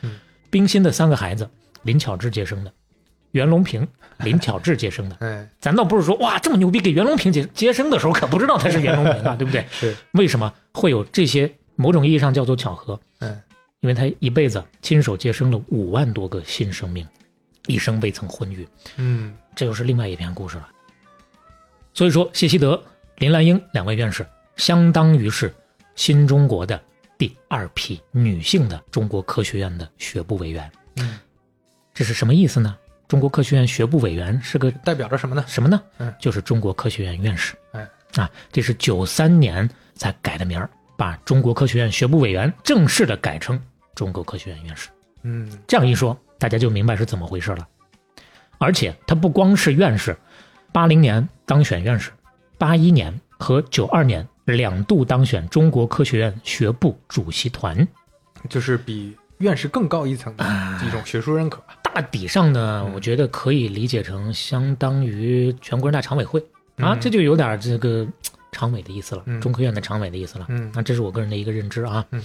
[0.03, 0.19] 嗯。
[0.51, 1.49] 冰心的三个孩子，
[1.83, 2.73] 林巧稚接生的，
[3.33, 3.87] 袁隆平、
[4.25, 5.17] 林巧稚接生的。
[5.21, 9.67] 哎咱倒不是说哇这么牛逼，给袁隆平接接生的时候可不知道他是袁隆平啊， 对不对？
[9.71, 12.99] 是为什么会有这些某种意义上叫做巧合？
[13.21, 13.41] 嗯
[13.81, 17.07] 因为他一辈子亲手接生了五万多个新生命，
[17.69, 18.67] 一生未曾婚育。
[18.97, 20.69] 嗯这又是另外一篇故事了。
[21.95, 22.83] 所以说，谢希德、
[23.19, 25.55] 林兰英两位院士，相当于是
[25.95, 26.81] 新中国的
[27.19, 30.71] 第二批女性的中国科学院的学部委员。
[30.97, 31.19] 嗯，
[31.93, 32.77] 这是什么意思呢？
[33.09, 35.45] 中国科学院学部委员是个代表着什么呢？
[35.49, 35.83] 什么呢？
[35.99, 37.57] 嗯就是中国科学院院士。
[37.73, 43.61] 哎啊，这是九三年才改的名儿，把中国科学院学部委员正式的改成
[43.95, 44.89] 中国科学院院士。
[45.23, 47.67] 嗯这样一说，大家就明白是怎么回事了。
[48.59, 50.17] 而且他不光是院士，
[50.73, 52.11] 八零年当选院士，
[52.59, 57.87] 八一年和九二年两度当选中国科学院学部主席团。
[58.49, 60.45] 就是比院士更高一层的
[60.87, 61.63] 一种学术认可。
[61.83, 66.41] 大体上呢，嗯我觉得可以理解成相当于全国人大常委会
[66.77, 68.07] 啊，嗯这就有点这个
[68.53, 70.47] 常委的意思了，嗯中科院的常委的意思了。
[70.49, 72.05] 嗯那这是我个人的一个认知啊。
[72.11, 72.23] 嗯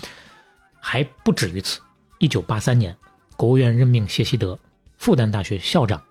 [0.86, 1.80] 还不止于此。
[2.20, 2.96] 一九八三年，
[3.36, 4.58] 国务院任命谢希德
[4.98, 6.02] 复旦大学校长，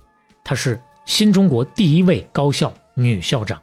[0.43, 3.61] 她是新中国第一位高校女校长，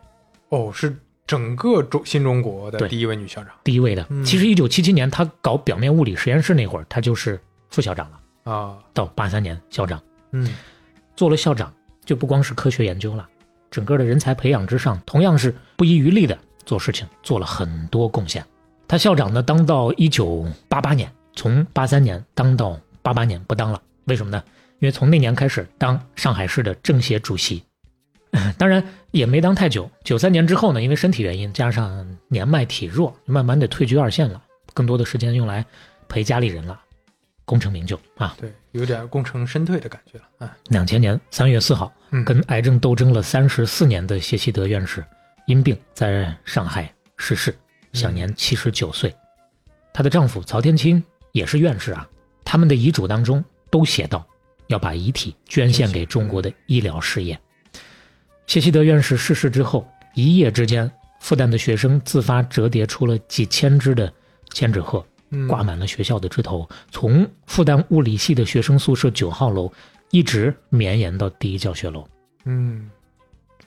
[0.49, 0.95] 哦，是
[1.29, 4.03] 整个中新中国的第一位女校长第一位的。
[4.09, 8.51] 嗯其实一九七七年她搞表面物理实验室那会儿，她就是副校长了。
[8.51, 8.79] 啊。
[8.95, 10.01] 到八三年校长，
[10.31, 10.51] 嗯
[11.15, 11.71] 做了校长，
[12.03, 13.29] 就不光是科学研究了，
[13.69, 18.43] 整个的人才培养之上，同样是不遗余力的做事情，做了很多贡献。
[18.87, 24.43] 她校长呢，当到一九八八年，从八三年当到八八年不当了，为什么呢？
[24.79, 27.61] 因为从那年开始当上海市的政协主席，
[28.57, 29.89] 当然也没当太久。
[30.03, 34.41] 九三年之后呢，因为身体原因，加上年迈体弱，慢慢的退居二线了，
[34.73, 35.65] 更多的时间用来
[36.07, 36.79] 陪家里人了，
[37.45, 38.35] 功成名就啊。
[38.39, 40.25] 对，有点功成身退的感觉了。
[40.37, 45.03] 啊，两千年三月四号，嗯跟癌症斗争了三十四年的谢希德院士，
[45.47, 47.57] 因病在上海逝世，
[47.93, 49.13] 享年七十九岁。
[49.91, 52.07] 她的丈夫曹天钦也是院士啊，
[52.45, 54.23] 他们的遗嘱当中都写到
[54.67, 57.39] 要把遗体捐献给中国的医疗事业。
[58.49, 64.11] 谢希德院士逝世之后，一夜之间，复旦的学生自发折叠出了几千只的
[64.55, 69.71] 千纸鹤，嗯挂满了学校的枝头，从复旦物理系的学生宿舍九号楼
[70.09, 72.03] 一直绵延到第一教学楼。
[72.45, 72.89] 嗯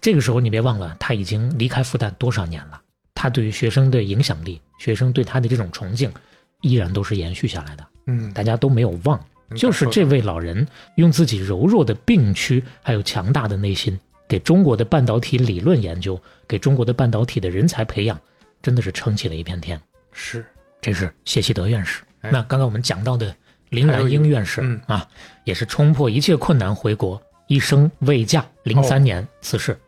[0.01, 2.81] 这个时候你别忘了，他已经离开复旦多少年了，
[3.15, 6.13] 他对于学生的影响力，学生对他的这种崇敬，
[6.61, 9.25] 依然都是延续下来的，嗯，大家都没有忘。
[9.55, 10.67] 就是这位老人
[10.97, 13.97] 用自己柔弱的病躯，还有强大的内心，
[14.33, 16.19] 给中国的半导体理论研究，
[16.49, 18.19] 给中国的半导体的人才培养，
[18.63, 19.79] 真的是撑起了一片天。
[20.11, 20.43] 是
[20.81, 22.03] 这是谢希德院士。
[22.23, 23.37] 哎那刚刚我们讲到的
[23.69, 25.07] 林兰英院士嗯啊，
[25.45, 29.79] 也是冲破一切困难回国，一生未嫁，零哦三年辞世。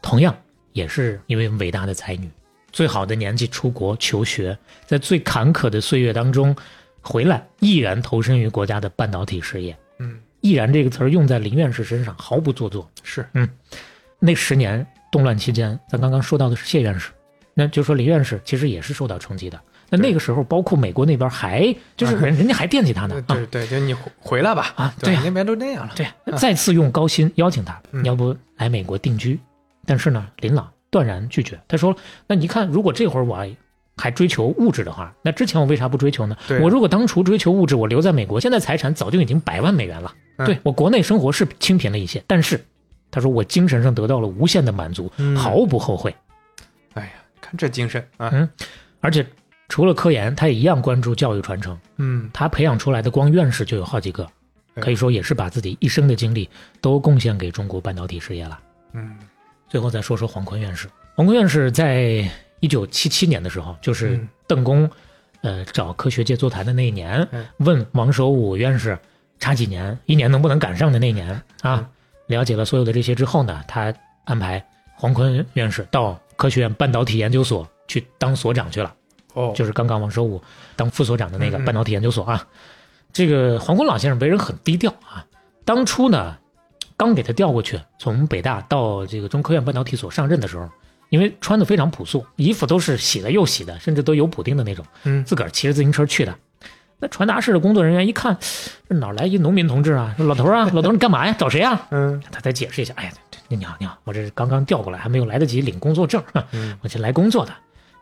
[0.00, 0.34] 同样
[0.72, 2.30] 也是一位伟大的才女，
[2.72, 4.56] 最好的年纪出国求学，
[4.86, 6.56] 在最坎坷的岁月当中
[7.02, 9.76] 回来，毅然投身于国家的半导体事业。
[10.44, 12.88] 嗯毅然这个词儿用在林院士身上毫不做作。
[13.02, 13.48] 是嗯
[14.18, 17.10] 那十年动乱期间，咱刚刚说到的是谢院士，
[17.54, 19.58] 那就说林院士其实也是受到冲击的。
[19.90, 29.38] 那那个时候，包括美国那边还就是人人家还惦记他呢啊对对，就你回回来吧啊对那边都那样了，对，再次用高薪邀请他，你要不来美国定居？
[29.86, 31.60] 但是呢，林朗断然拒绝。
[31.68, 31.94] 他说
[32.26, 33.36] ：“那你看，如果这会儿我
[33.96, 36.36] 还追求物质的话，那之前我为啥不追求呢？
[36.60, 40.12] 我如果当初追求物质，我留在美国，现在财产早就已经百万美元了。
[40.36, 42.60] 嗯对我国内生活是清贫了一些，但是
[43.08, 46.12] 他说我精神上得到了无限的满足，嗯毫不后悔。
[46.94, 48.48] 哎呀，看这精神啊，嗯
[48.98, 49.24] 而且
[49.68, 51.78] 除了科研，他也一样关注教育传承。
[51.98, 54.28] 嗯他培养出来的光院士就有好几个，
[54.80, 58.58] 可以说也是把自己一生的精力都贡献给中国半导体事业了。
[58.92, 59.16] 嗯
[59.68, 60.88] 最后再说说黄坤院士。
[61.14, 62.28] 黄坤院士在
[62.64, 64.90] 一九七七年的时候，就是嗯邓公，
[65.42, 68.98] 呃，找科学界座谈的那一年嗯，问王守武院士
[69.38, 71.28] 差几年，一年能不能赶上的那一年
[71.62, 71.88] 嗯啊？
[72.28, 73.92] 了解了所有的这些之后呢，他
[74.24, 74.64] 安排
[74.96, 78.94] 黄坤院士到科学院半导体研究所去当所长去了。
[79.34, 80.40] 哦，就是刚刚王守武
[80.74, 82.48] 当副所长的那个半导体研究所啊。
[83.12, 85.26] 这个黄坤老先生为人很低调啊，
[85.66, 86.38] 当初呢，
[86.96, 90.66] 刚给他调过去，从北大到这个中科院半导体所上任的时候，
[91.14, 96.34] 因为穿的非常朴素，衣服都是洗了又洗的，甚至都有补丁的那种，嗯自个儿骑着自行车去的。
[96.98, 98.36] 那传达室的工作人员一看，
[98.88, 100.12] 这哪儿来一农民同志啊？
[100.16, 101.32] 说老头儿啊，老头儿你干嘛呀？
[101.38, 101.86] 找谁啊？
[101.92, 103.12] 嗯他再解释一下，哎呀，
[103.46, 107.52] 你好你好，我这是刚刚调过来，还没有来得及领工作证，嗯我这来工作的。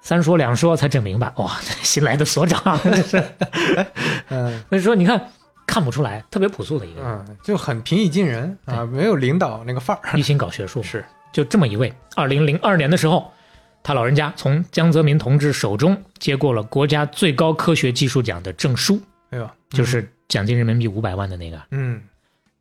[0.01, 3.23] 三说两说才整明白，哇，这 新来的所长， 这是。
[4.31, 5.29] 嗯所以说你看，
[5.67, 11.93] 看不出来，特别朴素的一个人，嗯，就很平易近人啊，没有领导那个范儿，一心搞学术，是就这么一位。
[12.15, 13.33] 二零零二年的时候，
[13.83, 21.61] 他老人家从江泽民同志手中接过了国家最高科学技术奖的证书，哎呦，就是奖金人民币五百万的那个。
[21.71, 22.01] 嗯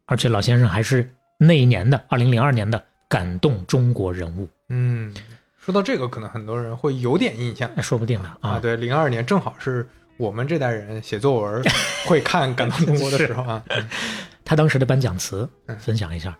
[0.05, 5.13] 而且老先生还是那一年的二零零二年的感动中国人物，嗯，
[5.57, 8.51] 说到这个，可能很多人会有点印象说不定呢啊。
[8.51, 8.59] 啊。
[8.59, 11.63] 对，零二年正好是我们这代人写作文
[12.05, 13.63] 会看《感动中国》的时候啊。
[14.43, 16.37] 他当时的颁奖词嗯分享一下。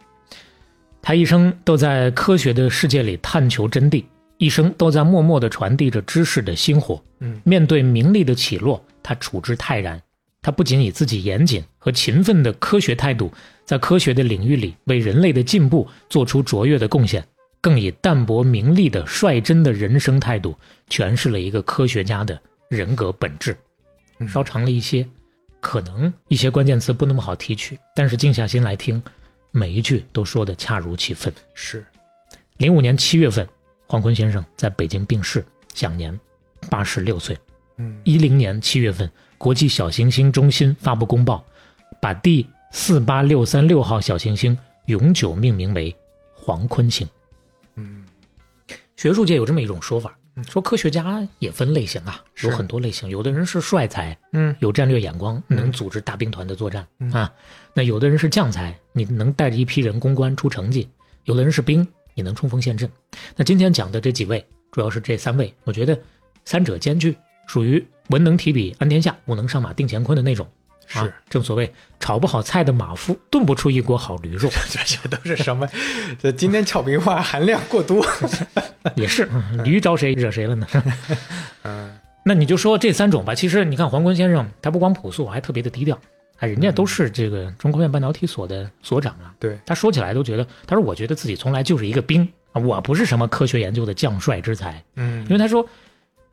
[1.01, 4.03] 他一生都在科学的世界里探求真谛，
[4.37, 7.01] 一生都在默默地传递着知识的星火。
[7.19, 10.01] 嗯面对名利的起落，他处之泰然。
[10.43, 13.31] 他不仅以自己严谨和勤奋的科学态度，
[13.63, 17.23] 在科学的领域里为人类的进步做出卓越的贡献，
[17.61, 20.55] 更以淡泊名利的率真的人生态度，
[20.89, 22.39] 诠释了一个科学家的
[22.69, 23.55] 人格本质。
[24.17, 25.05] 嗯稍长了一些，
[25.59, 29.01] 可能一些关键词不那么好提取，但是静下心来听，
[29.51, 31.33] 每一句都说的恰如其分。
[31.53, 31.85] 是，
[32.57, 33.47] 零五年七月份，
[33.85, 36.17] 黄坤先生在北京病逝，享年
[36.69, 37.37] 八十六岁。
[37.77, 41.43] 嗯一零年七月份，国际小行星中心发布公报，
[42.01, 45.95] 把第四八六三六号小行星永久命名为
[46.33, 47.07] 黄坤星。
[47.75, 48.05] 嗯
[48.95, 57.31] 学术界有这么一种说法嗯，说科学家也分类型啊，有很多类型，有的人是帅才，嗯有战略眼光，嗯能组织大兵团的作战、嗯啊。
[57.73, 60.87] 那有的人是将才，你能带着一批人攻关出成绩；
[61.25, 62.89] 有的人是兵，你能冲锋陷阵。
[63.35, 65.99] 那今天讲的这几位，主要是这三位，我觉得
[66.45, 67.15] 三者兼具，
[67.45, 70.47] 属于文能提笔安天下，武能上马定乾坤的那种。
[70.93, 75.67] 啊是，正所谓炒不好菜的马夫，炖不出一锅好驴肉，这些都是什么？
[76.21, 78.05] 这今天俏皮话含量过多。
[78.95, 80.67] 也是嗯驴招谁惹谁了呢？
[81.63, 83.33] 嗯那你就说这三种吧。
[83.33, 85.99] 其实你看黄坤先生，他不光朴素，还特别的低调。
[86.37, 89.33] 哎，人家都是这个中科院半导体所的所长啊。
[89.39, 94.83] 对，他说起来都觉得，他说我觉得自己从来就是一个兵啊，我不是什么科学研究的将帅之才。
[94.95, 95.67] 嗯因为他说，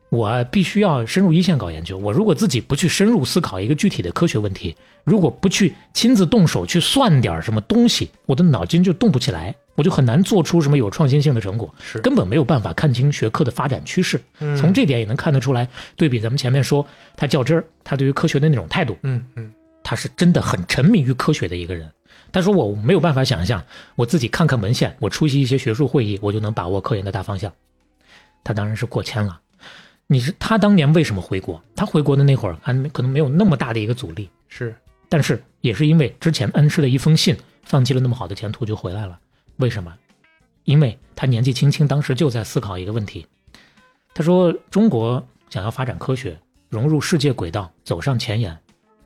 [0.09, 1.97] 我必须要深入一线搞研究。
[1.97, 14.19] 我如果自己不去深入思考一个具体的科学问题，如果不去亲自动手去算点什么东西，我的脑筋就动不起来，我就很难做出什么有创新性的成果，是根本没有办法看清学科的发展趋势。
[14.39, 16.85] 嗯从这点也能看得出来，对比咱们前面说
[17.15, 19.53] 他较真儿，他对于科学的那种态度，嗯嗯
[19.83, 21.89] 他是真的很沉迷于科学的一个人。
[22.31, 23.63] 他说我没有办法想象，
[23.95, 27.51] 我自己看看文献，我出席一些学术会议，我就能把握科研的大方向。
[28.43, 29.39] 他当然是过谦了。
[30.11, 31.63] 你是他当年为什么回国？
[31.75, 34.75] 他回国的那会儿还没可能没有那么大的一个阻力，是
[35.07, 39.19] 但是也是因为之前恩师的一封信，放弃了那么好的前途就回来了。
[39.57, 39.93] 为什么？
[40.63, 43.23] 因为他年纪轻轻，当时就在思考一个问题。
[44.15, 46.35] 他说，中国想要发展科学，
[46.69, 48.57] 融入世界轨道，走上前沿，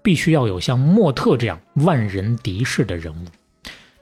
[0.02, 3.28] 必须要有像莫特这样万人敌视的人物。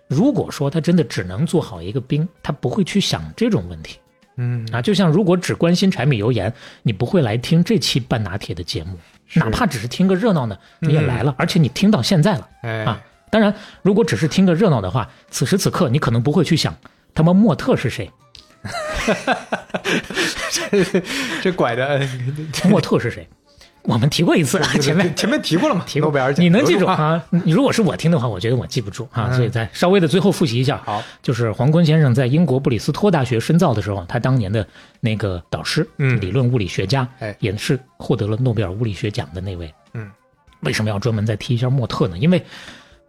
[0.08, 3.98] 如果说他真的只能做好一个兵，他不会去想这种问题
[4.42, 4.82] 嗯啊。
[4.82, 6.52] 就像如果只关心柴米油盐，
[6.84, 8.98] 你不会来听这期半拿铁的节目，
[9.36, 12.50] 哪怕只是听个热闹呢，你也来了，而且你听到现在了。
[12.64, 16.76] 哎啊当然，如果只是听个热闹的话，此时此刻你可能不会去想
[17.14, 18.12] 他妈莫特是谁，
[21.42, 22.06] 这拐的
[22.70, 23.26] 莫特是谁。
[23.84, 26.94] 我们提过一次啊，前面前面提过了嘛， 提过诺贝尔奖你能记住啊？
[26.94, 27.26] 啊？
[27.30, 30.82] 你如果是我听的话，我觉得我记不住啊，嗯所以再稍微的最后复习一下。
[30.86, 34.66] 好，就是黄坤先生在英国布里斯托大学深造的时候，他当年的
[35.00, 39.74] 那个导师，嗯理论物理学家，哎也是获得了诺贝尔物理学奖的那位。
[39.94, 40.10] 嗯，
[40.62, 42.18] 为什么要专门再提一下莫特呢？
[42.18, 42.44] 因为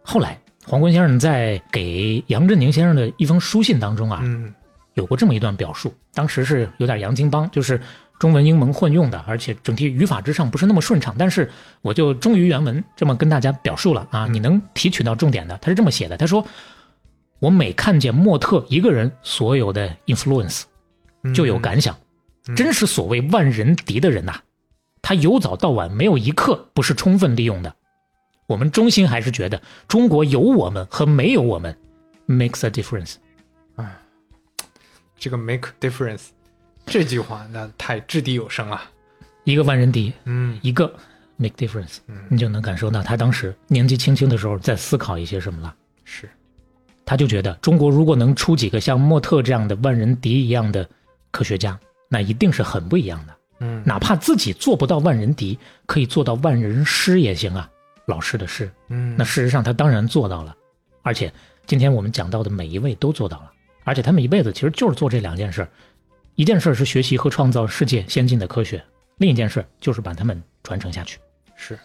[0.01, 4.53] 后来黄坤先生在给杨振宁先生的一封书信当中啊，嗯
[4.95, 7.79] 有过这么一段表述，当时是有点洋泾浜，就是
[8.19, 11.13] 中文英文混用的，而且整体语法之上不是那么顺畅。
[11.17, 11.51] 但是
[11.81, 15.57] 我就忠于原文这么跟大家表述了啊，你能提取到重点的。
[15.57, 16.45] 他是这么写的，他说
[17.39, 20.63] ：“我每看见莫特一个人所有的 influence，
[21.23, 21.97] 嗯就有感想，
[22.47, 24.39] 嗯真是所谓万人敌的人呐、
[25.01, 27.75] 他由早到晚没有一刻不是充分利用的。
[28.47, 31.77] 我们衷心还是觉得中国有我们和没有我们
[32.27, 33.15] makes a difference。”
[35.17, 36.25] 这个 make difference
[36.85, 38.81] 这句话那太掷地有声了。
[39.43, 40.93] 一个万人敌，嗯一个
[41.37, 45.75] make difference，嗯你就能感受到他当时年纪轻轻的时候在思考一些什么了。
[46.03, 46.29] 是
[47.05, 50.87] 他就觉得中国如果能出几个像莫特这样的万人敌一样的
[51.31, 51.77] 科学家，
[52.07, 53.35] 那一定是很不一样的。
[53.59, 57.69] 嗯哪怕自己做不到万人敌，可以做到万人师也行啊。
[58.05, 60.55] 老师的师，嗯那事实上他当然做到了，
[61.01, 61.31] 而且
[61.65, 63.51] 今天我们讲到的每一位都做到了，
[63.85, 65.69] 而且他们一辈子其实就是做这两件事儿，
[66.35, 68.83] 一件事儿是学习和创造世界先进的科学，
[69.17, 71.19] 另一件事儿就是把它们传承下去。
[71.55, 71.77] 是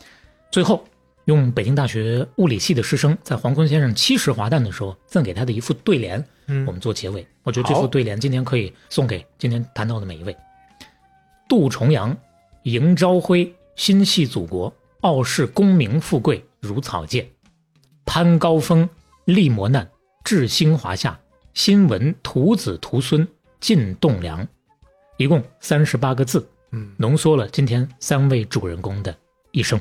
[0.51, 0.83] 最后，
[1.27, 7.27] 用北京大学物理系的师生在黄坤先生七十华诞的时候赠给他的一副对联，嗯我们做结尾。
[7.43, 10.35] 我觉得这副对联今天可以送给今天谈到的每一位。
[11.47, 12.17] 杜重阳，
[12.63, 14.73] 迎朝晖，心系祖国，
[15.03, 17.23] 傲视功名富贵如草芥；
[18.07, 18.89] 攀高峰，
[19.27, 19.87] 历磨难，
[20.25, 21.21] 志兴华夏，
[21.53, 23.29] 新闻徒子徒孙
[23.61, 24.47] 尽栋梁。
[25.17, 29.17] 一共三十八个字，嗯浓缩了今天三位主人公的
[29.51, 29.81] 一生。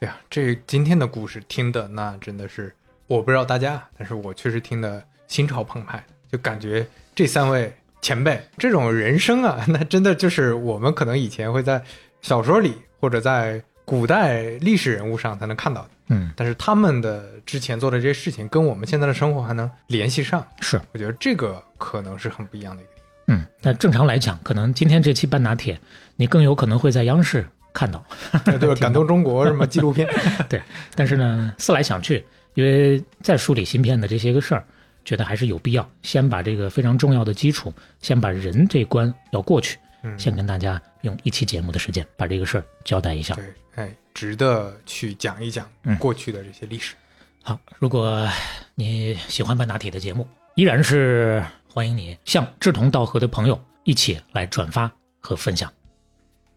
[0.00, 2.74] 哎呀，这今天的故事听的那真的是，
[3.06, 11.82] 我不知道大家，但是我确实听的心潮澎湃，就感觉这三位前辈这种人生啊，那真的就是我们可能以前会在
[12.20, 20.78] 小说里或者在古代历史人物上才能看到的，嗯，但是他们的之前做的这些事情跟我们现在的生活还能联系上，是。
[20.92, 22.90] 我觉得这个可能是很不一样的一个。
[23.26, 25.78] 嗯，那正常来讲，可能今天这期半拿铁，
[26.16, 28.04] 你更有可能会在央视看到。
[28.44, 30.08] 对 对，感动中国什么纪录片，
[30.48, 30.62] 对，
[30.94, 32.24] 但是呢，思来想去，
[32.54, 34.64] 因为在梳理芯片的这些个事儿，
[35.04, 43.34] 觉得还是有必要先把这个非常重要的基础，先把人这关要过去，嗯，先跟大家用一期节目的时间把这个事儿交代一下。
[43.34, 43.44] 对，
[43.74, 46.94] 哎，值得去讲一讲嗯过去的这些历史。
[47.42, 48.28] 好，如果
[48.74, 51.42] 你喜欢半拿铁的节目，依然是
[51.76, 54.90] 欢迎你向志同道合的朋友一起来转发
[55.20, 55.70] 和分享。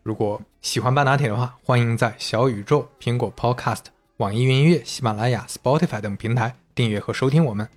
[0.02, 3.82] 如果喜欢半拿铁的话，欢迎在小宇宙、苹果 Podcast、
[4.16, 7.68] 网易云音乐、喜马拉雅、Spotify 等平台订阅和收听我们。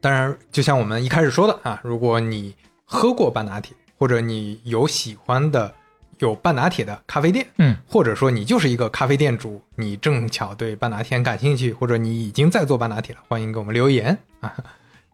[0.00, 2.54] 当然，就像我们一开始说的啊，如果你
[2.86, 5.74] 喝过半拿铁，或者你有喜欢的
[6.20, 14.56] 有半拿铁的咖啡店，嗯，或者说你就是一个咖啡店主，你正巧对半拿铁感兴趣，或者你已经在做半拿铁了，欢迎给我们留言啊，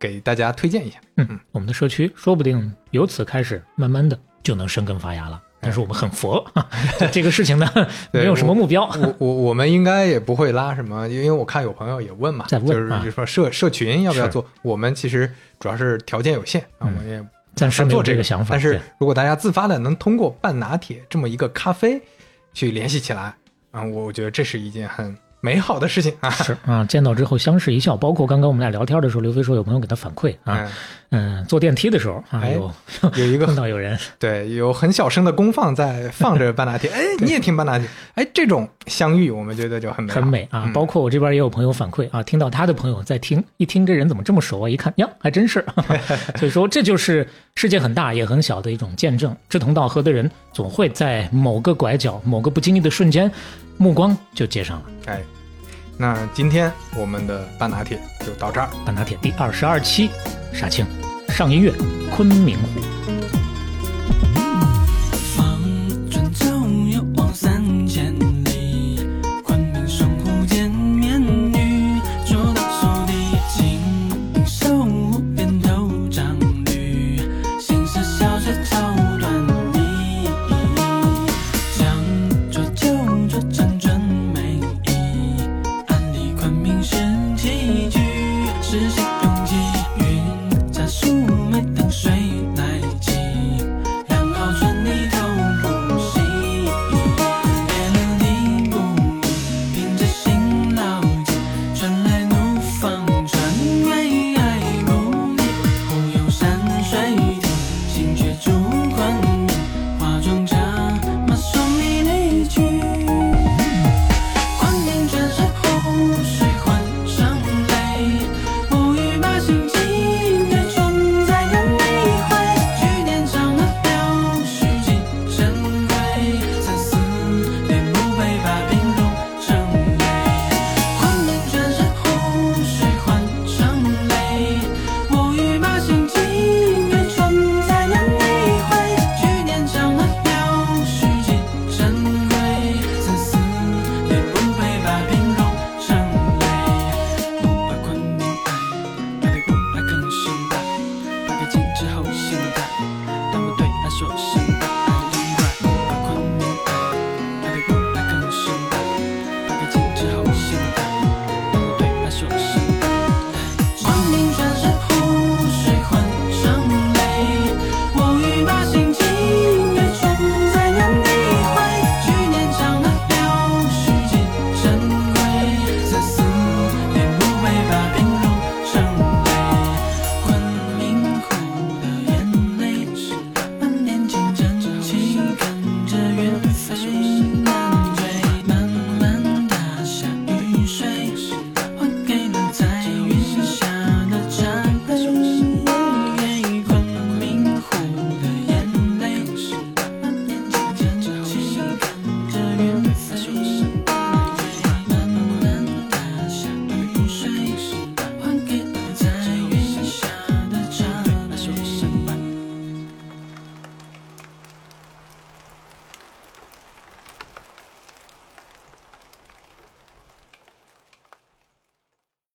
[0.05, 0.99] 给大家推荐一下。
[1.17, 5.41] 嗯，我们的社区说不定由此开始，慢慢的就能生根发芽了。
[5.61, 6.45] 但是我们很佛，
[7.11, 7.67] 这个事情呢，
[8.13, 8.85] 没有什么目标。
[9.01, 14.47] 我我我们应该也不会拉什么，因为我看有朋友也问嘛，在问啊就是就说社社群要不要做？
[14.61, 18.49] 我们其实主要是条件有限啊，嗯我们也暂时做这这个想法。
[18.51, 21.99] 但是如果大家自发的能通过半拿铁这么一个咖啡
[22.53, 23.35] 去联系起来
[23.71, 26.31] 啊，我我觉得这是一件很美好的事情啊。
[26.31, 27.95] 是啊，见到之后相视一笑。
[27.95, 30.67] 包括刚刚我们俩聊天的时候，刘飞说有朋友给他反馈啊，
[31.11, 32.73] 嗯，坐电梯的时候啊，哎有
[33.17, 40.63] 有一个 碰到有人对，有很小声的功放在放着半拿铁， 哎，你也听半拿铁，哎，这种相遇我们觉得就很美，很美啊。
[40.67, 44.69] 嗯包括我这边也有朋友反馈啊，听到他的朋友在听，一听这人怎么这么熟啊？
[44.69, 45.65] 一看呀，还真是。
[46.37, 49.37] 所以说，这就是世界很大也很小的一种见证。
[49.49, 53.31] 志同道合的人，总会在某个拐角、某个不经意的瞬间，
[53.77, 54.85] 目光就接上了。
[55.07, 55.21] 哎，
[55.97, 58.69] 那今天我们的半拿铁就到这儿。
[58.85, 60.11] 半拿铁第二十二期，
[60.53, 60.85] 杀青，
[61.29, 61.73] 上音乐，
[62.11, 62.81] 昆明湖。